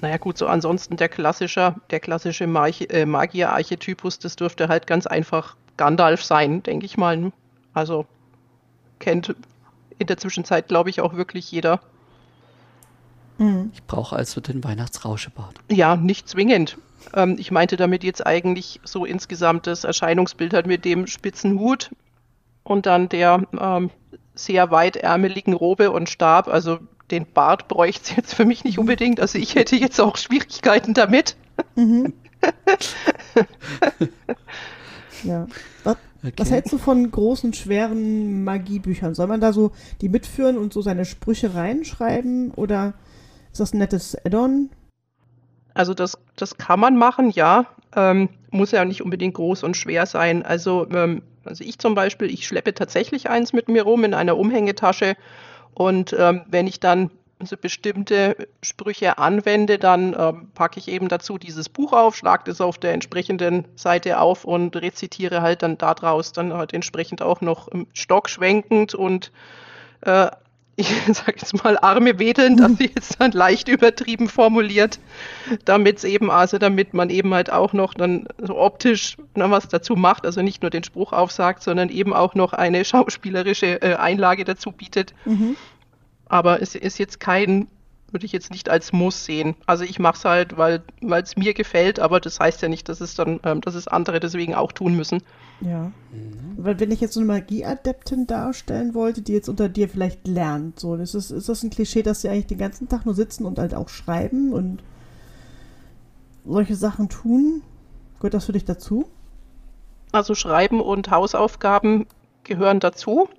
[0.01, 5.55] Naja gut, so ansonsten der klassische, der klassische äh, Magier-Archetypus, das dürfte halt ganz einfach
[5.77, 7.17] Gandalf sein, denke ich mal.
[7.17, 7.31] ne?
[7.73, 8.05] Also
[8.99, 9.35] kennt
[9.97, 11.79] in der Zwischenzeit, glaube ich, auch wirklich jeder.
[13.37, 13.71] Mhm.
[13.73, 15.55] Ich brauche also den Weihnachtsrauschebart.
[15.69, 16.77] Ja, nicht zwingend.
[17.13, 21.91] Ähm, ich meinte damit jetzt eigentlich so insgesamt das Erscheinungsbild halt mit dem spitzen Hut
[22.63, 23.89] und dann der ähm,
[24.35, 26.47] sehr weitärmeligen Robe und Stab.
[26.47, 26.79] Also
[27.11, 29.19] den Bart bräuchte es jetzt für mich nicht unbedingt.
[29.19, 31.35] Also ich hätte jetzt auch Schwierigkeiten damit.
[31.75, 32.13] Mhm.
[35.23, 35.47] ja.
[35.83, 36.49] Was, was Okay.
[36.49, 39.15] hältst du von großen, schweren Magiebüchern?
[39.15, 42.51] Soll man da so die mitführen und so seine Sprüche reinschreiben?
[42.51, 42.93] Oder
[43.51, 44.69] ist das ein nettes Add-on?
[45.73, 47.67] Also das, das kann man machen, ja.
[47.95, 50.43] Ähm, muss ja nicht unbedingt groß und schwer sein.
[50.43, 54.37] Also, ähm, also ich zum Beispiel, ich schleppe tatsächlich eins mit mir rum in einer
[54.37, 55.15] Umhängetasche.
[55.73, 61.37] Und ähm, wenn ich dann so bestimmte Sprüche anwende, dann ähm, packe ich eben dazu
[61.37, 66.33] dieses Buch auf, schlage das auf der entsprechenden Seite auf und rezitiere halt dann daraus
[66.33, 69.31] dann halt entsprechend auch noch im Stock schwenkend und
[70.01, 70.29] äh,
[70.79, 74.99] ich sage jetzt mal Arme wedeln, das ist jetzt dann leicht übertrieben formuliert,
[75.65, 79.67] damit es eben, also damit man eben halt auch noch dann so optisch noch was
[79.67, 83.95] dazu macht, also nicht nur den Spruch aufsagt, sondern eben auch noch eine schauspielerische äh,
[83.95, 85.13] Einlage dazu bietet.
[85.25, 85.57] Mhm.
[86.27, 87.67] Aber es ist jetzt kein,
[88.13, 89.55] würde ich jetzt nicht als Muss sehen.
[89.65, 93.01] Also ich mache es halt, weil es mir gefällt, aber das heißt ja nicht, dass
[93.01, 95.21] es dann, ähm, dass es andere deswegen auch tun müssen.
[95.61, 95.91] Ja.
[96.57, 100.79] Weil wenn ich jetzt so eine Magieadeptin darstellen wollte, die jetzt unter dir vielleicht lernt,
[100.79, 103.45] so, das ist, ist das ein Klischee, dass sie eigentlich den ganzen Tag nur sitzen
[103.45, 104.83] und halt auch schreiben und
[106.45, 107.61] solche Sachen tun?
[108.19, 109.05] Gehört das für dich dazu?
[110.11, 112.07] Also Schreiben und Hausaufgaben
[112.43, 113.29] gehören dazu.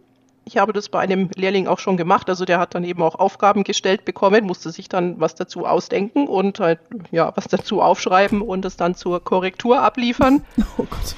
[0.50, 2.28] Ich habe das bei einem Lehrling auch schon gemacht.
[2.28, 6.26] Also der hat dann eben auch Aufgaben gestellt bekommen, musste sich dann was dazu ausdenken
[6.26, 6.80] und halt
[7.12, 10.42] ja was dazu aufschreiben und es dann zur Korrektur abliefern.
[10.76, 11.14] Oh Gott.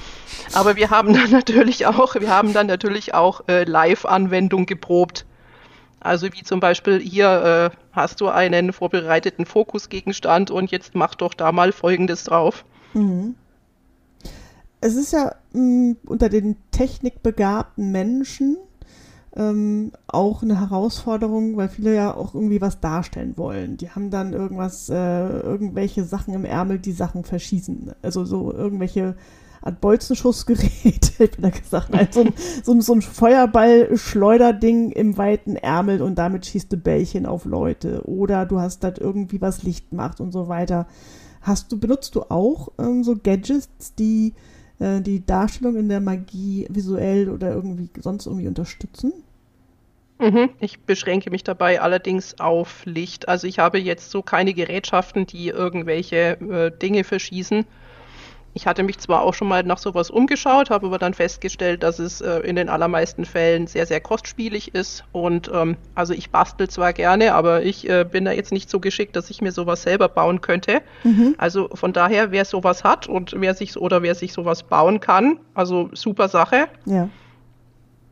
[0.53, 5.25] Aber wir haben dann natürlich auch, wir haben dann natürlich auch äh, Live-Anwendung geprobt.
[5.99, 11.33] Also wie zum Beispiel hier äh, hast du einen vorbereiteten Fokusgegenstand und jetzt mach doch
[11.33, 12.65] da mal Folgendes drauf.
[12.93, 13.33] Mhm.
[14.79, 18.57] Es ist ja mh, unter den technikbegabten Menschen
[19.35, 23.77] ähm, auch eine Herausforderung, weil viele ja auch irgendwie was darstellen wollen.
[23.77, 27.93] Die haben dann irgendwas, äh, irgendwelche Sachen im Ärmel, die Sachen verschießen.
[28.03, 29.15] Also so irgendwelche
[29.61, 31.95] Art Bolzenschussgerät, hätte ich da gesagt.
[31.95, 32.25] Also
[32.63, 38.07] so so ein Feuerball-Schleuderding im weiten Ärmel und damit schießt du Bällchen auf Leute.
[38.07, 40.85] Oder du hast halt irgendwie was Licht macht und so weiter.
[41.41, 44.33] Hast du, benutzt du auch ähm, so Gadgets, die
[44.79, 49.13] äh, die Darstellung in der Magie visuell oder irgendwie sonst irgendwie unterstützen?
[50.23, 50.49] Mhm.
[50.59, 53.27] Ich beschränke mich dabei allerdings auf Licht.
[53.27, 57.65] Also ich habe jetzt so keine Gerätschaften, die irgendwelche äh, Dinge verschießen.
[58.55, 61.97] Ich hatte mich zwar auch schon mal nach sowas umgeschaut, habe aber dann festgestellt, dass
[61.97, 65.03] es äh, in den allermeisten Fällen sehr, sehr kostspielig ist.
[65.11, 68.79] Und ähm, also ich bastel zwar gerne, aber ich äh, bin da jetzt nicht so
[68.79, 70.81] geschickt, dass ich mir sowas selber bauen könnte.
[71.03, 71.33] Mhm.
[71.39, 75.39] Also von daher, wer sowas hat und wer sich oder wer sich sowas bauen kann,
[75.55, 76.67] also super Sache.
[76.85, 77.09] Ja.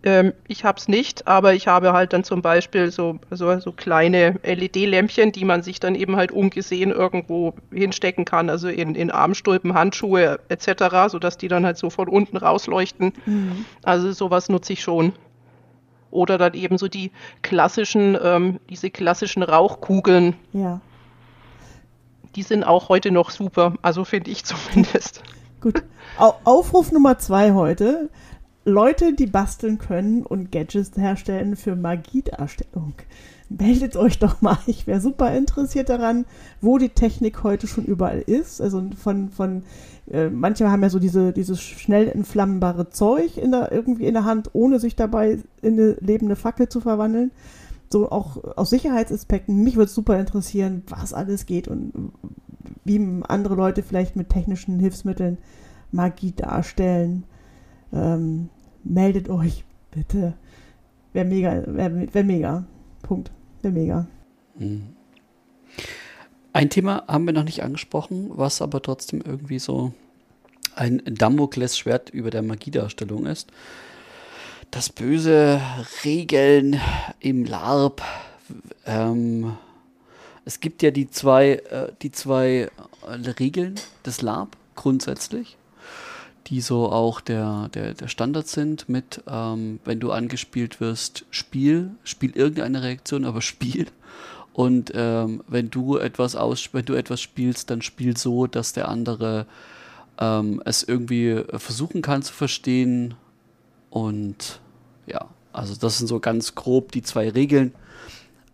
[0.04, 3.72] Ähm, ich habe es nicht, aber ich habe halt dann zum Beispiel so, so, so
[3.72, 9.12] kleine LED-Lämpchen, die man sich dann eben halt ungesehen irgendwo hinstecken kann, also in, in
[9.12, 13.14] Armstulpen, Handschuhe etc., sodass die dann halt so von unten rausleuchten.
[13.26, 13.66] Mhm.
[13.84, 15.14] Also sowas nutze ich schon.
[16.10, 17.12] Oder dann eben so die
[17.44, 20.82] klassischen, ähm, diese klassischen Rauchkugeln, Ja.
[22.36, 25.22] die sind auch heute noch super, also finde ich zumindest.
[25.62, 25.84] Gut.
[26.18, 28.10] Au Aufruf Nummer zwei heute.
[28.64, 32.94] Leute, die basteln können und Gadgets herstellen für Magiedarstellung.
[33.50, 34.58] Meldet euch doch mal.
[34.68, 36.26] Ich wäre super interessiert daran,
[36.62, 38.62] wo die Technik heute schon überall ist.
[38.62, 39.64] Also von, von
[40.10, 44.26] äh, manche haben ja so diese, dieses schnell entflammbare Zeug in der, irgendwie in der
[44.26, 47.32] Hand, ohne sich dabei in eine lebende Fackel zu verwandeln.
[47.92, 49.64] So auch aus Sicherheitsaspekten.
[49.64, 52.12] Mich würde es super interessieren, was alles geht und
[52.86, 55.40] wie andere Leute vielleicht mit technischen Hilfsmitteln
[55.92, 57.26] Magie darstellen.
[57.94, 58.50] Ähm,
[58.84, 60.34] meldet euch, bitte.
[61.14, 62.66] Wäre mega, wäre wär mega.
[63.02, 63.32] Punkt.
[63.62, 64.08] Wäre mega.
[64.58, 64.96] Mhm.
[66.54, 69.94] Ein Thema haben wir noch nicht angesprochen, was aber trotzdem irgendwie so
[70.76, 73.52] ein Damoklesschwert über der Magiedarstellung ist.
[74.70, 75.62] Das böse
[76.04, 76.80] Regeln
[77.20, 78.02] im LARP.
[78.86, 79.58] Ähm,
[80.46, 82.70] es gibt ja die zwei, äh, die zwei
[83.06, 83.76] äh, Regeln
[84.06, 85.58] des LARP grundsätzlich
[86.52, 91.92] die so auch der, der, der Standard sind mit, ähm, wenn du angespielt wirst, Spiel,
[92.04, 93.88] spiel irgendeine Reaktion, aber Spiel.
[94.52, 98.90] Und ähm, wenn du etwas aus, wenn du etwas spielst, dann spiel so, dass der
[98.90, 99.46] andere
[100.20, 103.14] ähm, es irgendwie versuchen kann zu verstehen.
[103.90, 104.60] Und
[105.08, 107.74] ja, also das sind so ganz grob die zwei Regeln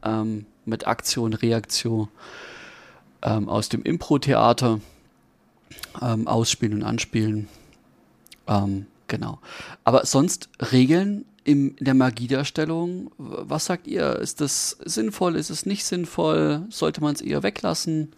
[0.04, 2.10] ähm, mit Aktion, Reaktion
[3.24, 4.82] ähm, aus dem Impro-Theater.
[6.02, 7.50] Ähm, ausspielen und anspielen.
[8.48, 9.40] Ähm, genau.
[9.84, 14.18] Aber sonst Regeln in der Magiedarstellung, was sagt ihr?
[14.18, 15.36] Ist das sinnvoll?
[15.36, 16.66] Ist es nicht sinnvoll?
[16.70, 18.14] Sollte man es eher weglassen?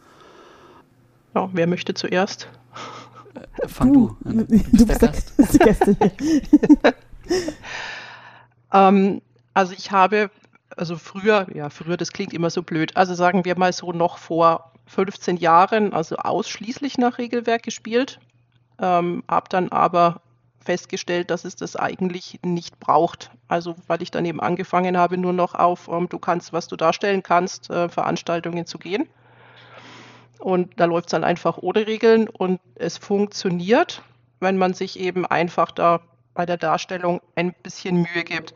[1.36, 2.47] Ja, wer möchte zuerst?
[3.36, 4.47] Äh, fang du, du an.
[4.71, 5.34] Du bist, der Gast.
[5.59, 5.95] Gäste.
[8.73, 9.21] ähm,
[9.53, 10.32] also ich habe,
[10.75, 14.17] also früher, ja, früher, das klingt immer so blöd, also sagen wir mal so noch
[14.17, 18.19] vor 15 Jahren, also ausschließlich nach Regelwerk gespielt
[18.82, 20.21] ähm, habe dann aber
[20.63, 23.32] festgestellt, dass es das eigentlich nicht braucht.
[23.47, 26.75] Also weil ich dann eben angefangen habe, nur noch auf ähm, du kannst, was du
[26.75, 29.07] darstellen kannst, äh, Veranstaltungen zu gehen.
[30.39, 34.03] Und da läuft es dann einfach ohne Regeln und es funktioniert,
[34.39, 35.99] wenn man sich eben einfach da
[36.34, 38.53] bei der Darstellung ein bisschen Mühe gibt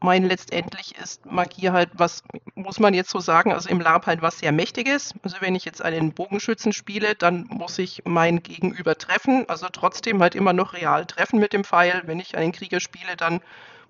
[0.00, 2.22] mein letztendlich ist Magie halt was,
[2.54, 5.14] muss man jetzt so sagen, also im LARP halt was sehr Mächtiges.
[5.22, 10.22] Also wenn ich jetzt einen Bogenschützen spiele, dann muss ich mein Gegenüber treffen, also trotzdem
[10.22, 12.02] halt immer noch real treffen mit dem Pfeil.
[12.06, 13.40] Wenn ich einen Krieger spiele, dann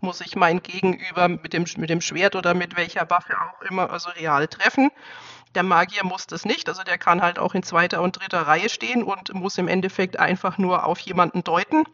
[0.00, 3.90] muss ich mein Gegenüber mit dem, mit dem Schwert oder mit welcher Waffe auch immer,
[3.90, 4.90] also real treffen.
[5.54, 8.68] Der Magier muss das nicht, also der kann halt auch in zweiter und dritter Reihe
[8.68, 11.84] stehen und muss im Endeffekt einfach nur auf jemanden deuten.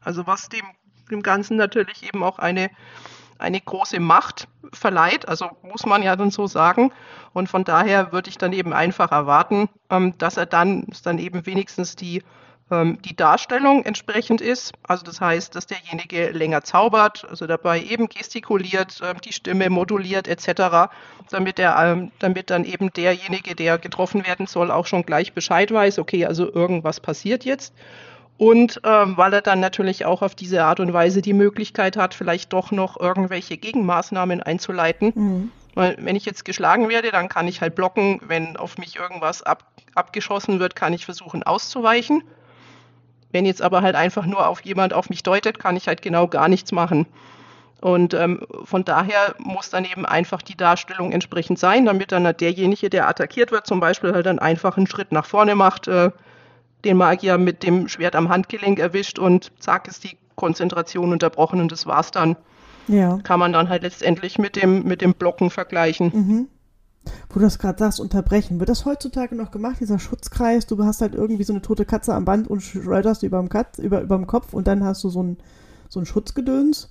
[0.00, 0.64] Also was dem,
[1.10, 2.70] dem Ganzen natürlich eben auch eine
[3.42, 6.92] eine große Macht verleiht, also muss man ja dann so sagen.
[7.32, 11.44] Und von daher würde ich dann eben einfach erwarten, ähm, dass er dann, dann eben
[11.46, 12.22] wenigstens die,
[12.70, 14.72] ähm, die Darstellung entsprechend ist.
[14.86, 20.28] Also das heißt, dass derjenige länger zaubert, also dabei eben gestikuliert, äh, die Stimme moduliert
[20.28, 20.90] etc.,
[21.30, 25.72] damit, er, ähm, damit dann eben derjenige, der getroffen werden soll, auch schon gleich Bescheid
[25.72, 27.74] weiß, okay, also irgendwas passiert jetzt
[28.38, 32.14] und ähm, weil er dann natürlich auch auf diese Art und Weise die Möglichkeit hat,
[32.14, 35.12] vielleicht doch noch irgendwelche Gegenmaßnahmen einzuleiten.
[35.14, 35.52] Mhm.
[35.74, 38.20] Weil wenn ich jetzt geschlagen werde, dann kann ich halt blocken.
[38.26, 39.64] Wenn auf mich irgendwas ab,
[39.94, 42.22] abgeschossen wird, kann ich versuchen auszuweichen.
[43.30, 46.26] Wenn jetzt aber halt einfach nur auf jemand auf mich deutet, kann ich halt genau
[46.28, 47.06] gar nichts machen.
[47.80, 52.40] Und ähm, von daher muss dann eben einfach die Darstellung entsprechend sein, damit dann halt
[52.40, 56.10] derjenige, der attackiert wird, zum Beispiel halt dann einfach einen Schritt nach vorne macht, äh,
[56.84, 61.72] den Magier mit dem Schwert am Handgelenk erwischt und zack ist die Konzentration unterbrochen und
[61.72, 62.36] das war's dann.
[62.88, 63.18] Ja.
[63.22, 66.10] Kann man dann halt letztendlich mit dem, mit dem Blocken vergleichen.
[66.12, 66.48] Mhm.
[67.28, 68.58] Wo du das gerade sagst, unterbrechen.
[68.58, 70.66] Wird das heutzutage noch gemacht, dieser Schutzkreis?
[70.66, 73.78] Du hast halt irgendwie so eine tote Katze am Band und schleuderst über dem, Katz,
[73.78, 75.38] über, über dem Kopf und dann hast du so ein,
[75.88, 76.90] so ein Schutzgedöns.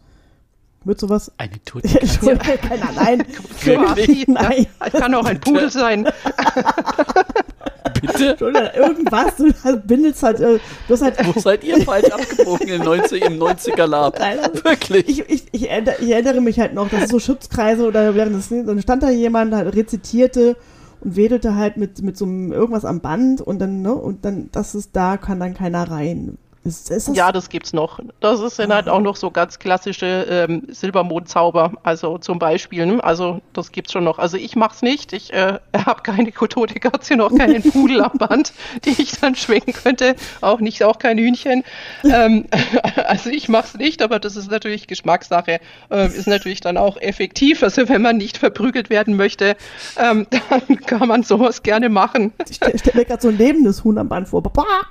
[0.84, 1.32] Wird sowas.
[1.38, 2.38] Eine tote Katze.
[2.38, 3.24] Keiner, nein.
[4.28, 4.68] Nein.
[4.80, 6.10] Das kann auch ein Pudel sein.
[8.02, 8.36] Bitte?
[8.76, 9.36] irgendwas.
[9.38, 10.40] Du bindelst halt.
[10.40, 14.20] Äh, du hast halt Wo seid ihr falsch abgebogen im 90, im 90er Lab?
[14.20, 15.08] Nein, also Wirklich.
[15.08, 15.70] Ich, ich, ich, ich,
[16.12, 19.76] erinnere mich halt noch, dass so Schutzkreise oder während des, dann stand da jemand, halt
[19.76, 20.56] rezitierte
[21.02, 24.50] und wedelte halt mit, mit so einem irgendwas am Band und dann, ne, und dann,
[24.52, 26.38] das ist da, kann dann keiner rein.
[26.64, 28.00] Ist, ist das ja, das gibt's noch.
[28.20, 32.86] Das sind halt auch noch so ganz klassische ähm, Silbermondzauber, also zum Beispiel.
[32.86, 33.04] Ne?
[33.04, 34.20] Also das gibt's schon noch.
[34.20, 35.12] Also ich mach's nicht.
[35.14, 38.54] Ich äh, habe keine tote Katze, noch keinen Pudel am Band,
[38.86, 40.16] die ich dann schwingen könnte.
[40.42, 41.64] Auch nicht, auch kein Hühnchen.
[42.04, 42.46] ähm,
[43.08, 45.60] also ich mach's nicht, aber das ist natürlich Geschmackssache.
[45.90, 47.64] Äh, ist natürlich dann auch effektiv.
[47.64, 49.56] Also wenn man nicht verprügelt werden möchte,
[49.98, 52.34] ähm, dann kann man sowas gerne machen.
[52.48, 54.44] Ich stelle stell mir gerade so ein lebendes Huhn am Band vor.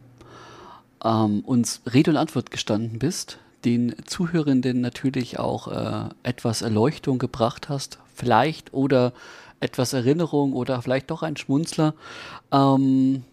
[1.03, 7.69] Ähm, uns Rede und Antwort gestanden bist, den Zuhörenden natürlich auch äh, etwas Erleuchtung gebracht
[7.69, 9.13] hast, vielleicht oder
[9.59, 11.93] etwas Erinnerung oder vielleicht doch ein Schmunzler.
[12.51, 13.23] Ähm,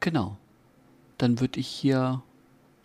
[0.00, 0.36] Genau.
[1.18, 2.22] Dann würde ich hier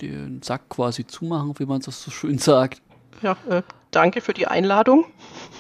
[0.02, 2.82] den Sack quasi zumachen, wie man das so schön sagt.
[3.22, 3.62] Ja, äh,
[3.92, 5.06] danke für die Einladung.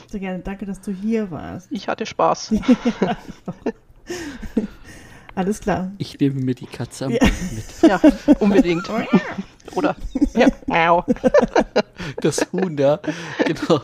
[0.08, 1.72] Sehr gerne, danke, dass du hier warst.
[1.72, 2.56] Ich hatte Spaß.
[5.36, 5.92] Alles klar.
[5.98, 7.20] Ich nehme mir die Katze am ja.
[7.24, 7.64] mit.
[7.90, 8.00] Ja,
[8.40, 8.90] unbedingt.
[9.76, 9.96] Oder?
[10.34, 11.06] Ja.
[12.22, 13.00] Das Huhn da.
[13.46, 13.82] Genau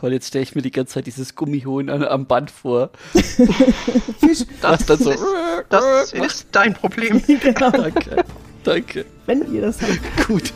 [0.00, 2.90] toll, jetzt stelle ich mir die ganze Zeit dieses Gummihuhn am, am Band vor.
[4.60, 5.24] das, dann so, ist,
[5.68, 7.22] das ist dein Problem.
[7.26, 7.70] genau.
[7.70, 8.24] Danke.
[8.64, 9.04] Danke.
[9.26, 10.26] Wenn ihr das habt.
[10.26, 10.52] Gut.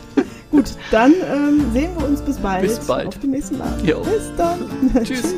[0.51, 2.61] Gut, dann ähm, sehen wir uns bis bald.
[2.61, 3.07] Bis bald.
[3.07, 3.77] Auf dem nächsten Mal.
[3.83, 4.01] Jo.
[4.01, 4.69] Bis dann.
[5.03, 5.33] Tschüss.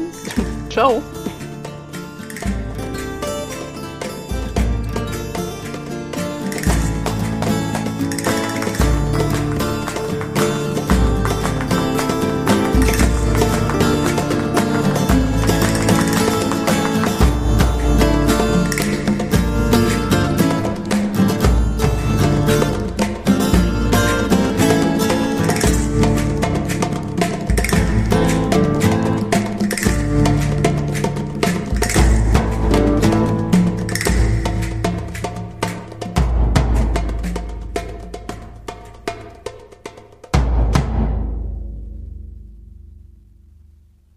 [0.70, 1.02] Ciao.